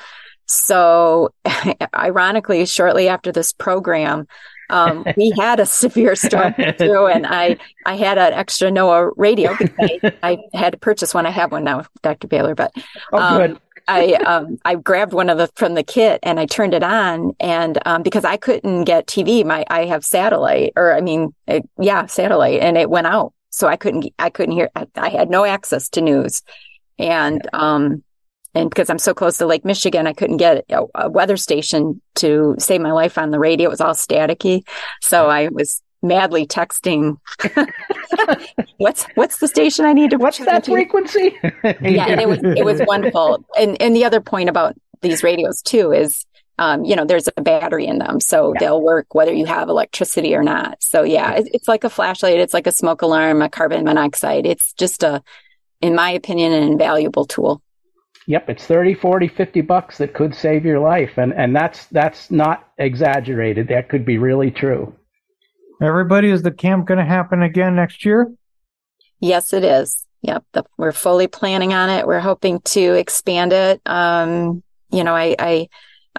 So, 0.48 1.34
ironically, 1.96 2.66
shortly 2.66 3.08
after 3.08 3.32
this 3.32 3.52
program, 3.52 4.28
um, 4.70 5.06
we 5.16 5.34
had 5.38 5.60
a 5.60 5.66
severe 5.66 6.16
storm 6.16 6.54
too, 6.78 7.06
and 7.06 7.26
I 7.28 7.58
I 7.86 7.96
had 7.96 8.18
an 8.18 8.34
extra 8.34 8.70
NOAA 8.70 9.12
radio 9.18 9.56
because 9.58 9.76
I, 9.80 10.14
I, 10.24 10.58
had 10.58 10.74
to 10.74 10.80
purchase 10.80 11.14
one. 11.14 11.26
I 11.26 11.32
have 11.32 11.52
one 11.52 11.64
now, 11.64 11.86
Dr. 12.02 12.28
Behler, 12.28 12.56
but 12.56 12.72
oh, 13.14 13.18
um, 13.18 13.60
I 13.88 14.14
um, 14.14 14.58
I 14.66 14.76
grabbed 14.76 15.14
one 15.14 15.30
of 15.30 15.38
the 15.38 15.48
from 15.56 15.74
the 15.74 15.84
kit 15.84 16.20
and 16.24 16.40
I 16.40 16.46
turned 16.46 16.74
it 16.74 16.84
on, 16.84 17.34
and 17.40 17.78
um, 17.86 18.04
because 18.04 18.26
I 18.26 18.38
couldn't 18.38 18.86
get 18.86 19.08
TV, 19.08 19.46
my 19.46 19.66
I 19.70 19.86
have 19.86 20.04
satellite, 20.04 20.74
or 20.76 20.94
I 20.94 21.02
mean, 21.02 21.34
it, 21.48 21.68
yeah, 21.80 22.06
satellite, 22.06 22.62
and 22.62 22.78
it 22.78 22.90
went 22.90 23.08
out, 23.08 23.34
so 23.50 23.68
I 23.68 23.78
couldn't 23.78 24.14
I 24.20 24.30
couldn't 24.30 24.56
hear. 24.56 24.70
I, 24.76 24.88
I 24.96 25.10
had 25.10 25.30
no 25.30 25.46
access 25.46 25.90
to 25.90 26.02
news, 26.02 26.42
and 27.00 27.48
um 27.54 28.04
and 28.54 28.70
because 28.70 28.90
I'm 28.90 29.00
so 29.00 29.14
close 29.14 29.38
to 29.38 29.46
Lake 29.46 29.66
Michigan, 29.66 30.08
I 30.08 30.14
couldn't 30.14 30.38
get 30.38 30.66
a, 30.70 30.84
a, 30.96 31.10
weather 31.10 31.38
station 31.38 32.02
to 32.16 32.56
save 32.58 32.82
my 32.82 32.92
life 32.92 33.18
on 33.18 33.32
the 33.32 33.40
radio. 33.40 33.68
It 33.68 33.72
was 33.72 33.82
all 33.82 33.94
staticky. 33.94 34.68
So 35.02 35.28
I 35.28 35.50
was 35.50 35.82
madly 36.02 36.48
texting. 36.48 37.18
what's, 38.78 39.06
what's 39.16 39.38
the 39.40 39.48
station 39.48 39.86
I 39.86 39.94
need 39.94 40.12
to 40.12 40.18
What's 40.18 40.40
that 40.40 40.64
to? 40.66 40.72
frequency? 40.72 41.38
yeah. 41.64 42.08
And 42.08 42.22
it 42.22 42.28
was, 42.28 42.40
it 42.42 42.66
was 42.66 42.82
wonderful. 42.86 43.46
And, 43.60 43.82
and 43.82 43.96
the 43.96 44.06
other 44.06 44.22
point 44.22 44.50
about 44.50 44.76
these 45.02 45.24
radios 45.24 45.62
too 45.62 45.92
is, 45.92 46.26
um, 46.60 46.84
you 46.86 46.96
know, 46.96 47.06
there's 47.06 47.30
a 47.38 47.42
battery 47.42 47.86
in 47.86 48.00
them, 48.00 48.20
so 48.20 48.54
yeah. 48.54 48.60
they'll 48.60 48.82
work 48.82 49.14
whether 49.14 49.32
you 49.32 49.46
have 49.46 49.70
electricity 49.70 50.34
or 50.34 50.42
not. 50.42 50.82
So 50.82 51.04
yeah, 51.04 51.34
it's, 51.34 51.50
it's 51.54 51.68
like 51.68 51.84
a 51.84 51.90
flashlight. 51.90 52.40
It's 52.40 52.54
like 52.54 52.66
a 52.66 52.72
smoke 52.72 53.04
alarm, 53.04 53.44
a 53.44 53.50
carbon 53.50 53.84
monoxide. 53.84 54.48
It's 54.48 54.74
just 54.74 55.04
a, 55.04 55.22
in 55.82 55.94
my 55.94 56.10
opinion, 56.10 56.54
an 56.54 56.64
invaluable 56.64 57.26
tool. 57.26 57.62
Yep, 58.28 58.50
it's 58.50 58.66
30, 58.66 58.94
40, 58.94 59.30
50 59.30 59.62
bucks 59.62 59.98
that 59.98 60.14
could 60.14 60.36
save 60.36 60.66
your 60.66 60.80
life 60.80 61.18
and 61.18 61.34
and 61.34 61.56
that's 61.56 61.86
that's 61.88 62.30
not 62.30 62.68
exaggerated. 62.78 63.70
That 63.70 63.90
could 63.90 64.06
be 64.06 64.18
really 64.18 64.52
true. 64.52 64.94
Everybody, 65.82 66.30
is 66.30 66.42
the 66.42 66.52
camp 66.52 66.88
going 66.88 66.98
to 66.98 67.06
happen 67.06 67.42
again 67.42 67.76
next 67.76 68.04
year? 68.04 68.32
Yes, 69.20 69.54
it 69.54 69.64
is. 69.64 70.06
Yep, 70.22 70.44
the, 70.52 70.64
we're 70.78 70.92
fully 70.92 71.28
planning 71.28 71.74
on 71.74 71.90
it. 71.90 72.06
We're 72.08 72.20
hoping 72.20 72.60
to 72.62 72.94
expand 72.94 73.54
it. 73.54 73.82
Um, 73.86 74.64
you 74.92 75.04
know, 75.04 75.16
I, 75.16 75.36
I 75.38 75.70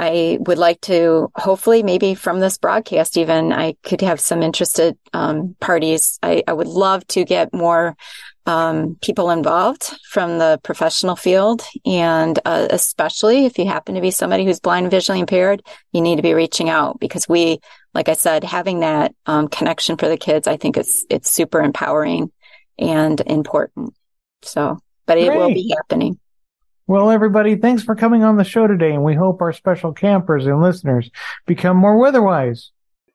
I 0.00 0.38
would 0.40 0.58
like 0.58 0.80
to 0.82 1.28
hopefully 1.34 1.82
maybe 1.82 2.14
from 2.14 2.38
this 2.38 2.56
broadcast 2.56 3.16
even 3.16 3.52
I 3.52 3.74
could 3.82 4.00
have 4.02 4.20
some 4.20 4.44
interested 4.44 4.96
um, 5.12 5.56
parties. 5.58 6.20
I, 6.22 6.44
I, 6.46 6.52
would 6.52 6.68
love 6.68 7.04
to 7.08 7.24
get 7.24 7.52
more 7.52 7.96
um, 8.46 8.96
people 9.02 9.28
involved 9.30 9.92
from 10.08 10.38
the 10.38 10.60
professional 10.62 11.16
field. 11.16 11.66
And 11.84 12.38
uh, 12.44 12.68
especially 12.70 13.44
if 13.44 13.58
you 13.58 13.66
happen 13.66 13.96
to 13.96 14.00
be 14.00 14.12
somebody 14.12 14.44
who's 14.44 14.60
blind 14.60 14.84
and 14.84 14.90
visually 14.92 15.18
impaired, 15.18 15.62
you 15.92 16.00
need 16.00 16.16
to 16.16 16.22
be 16.22 16.32
reaching 16.32 16.70
out 16.70 17.00
because 17.00 17.28
we, 17.28 17.58
like 17.92 18.08
I 18.08 18.14
said, 18.14 18.44
having 18.44 18.80
that 18.80 19.16
um, 19.26 19.48
connection 19.48 19.96
for 19.96 20.08
the 20.08 20.16
kids, 20.16 20.46
I 20.46 20.56
think 20.56 20.76
it's 20.76 21.04
it's 21.10 21.30
super 21.30 21.60
empowering 21.60 22.30
and 22.78 23.20
important. 23.20 23.94
So, 24.42 24.78
but 25.06 25.18
it 25.18 25.26
Great. 25.26 25.38
will 25.38 25.48
be 25.48 25.74
happening. 25.76 26.20
Well, 26.88 27.10
everybody, 27.10 27.54
thanks 27.56 27.82
for 27.82 27.94
coming 27.94 28.24
on 28.24 28.38
the 28.38 28.44
show 28.44 28.66
today, 28.66 28.94
and 28.94 29.04
we 29.04 29.14
hope 29.14 29.42
our 29.42 29.52
special 29.52 29.92
campers 29.92 30.46
and 30.46 30.62
listeners 30.62 31.10
become 31.44 31.76
more 31.76 31.98
weatherwise. 31.98 32.70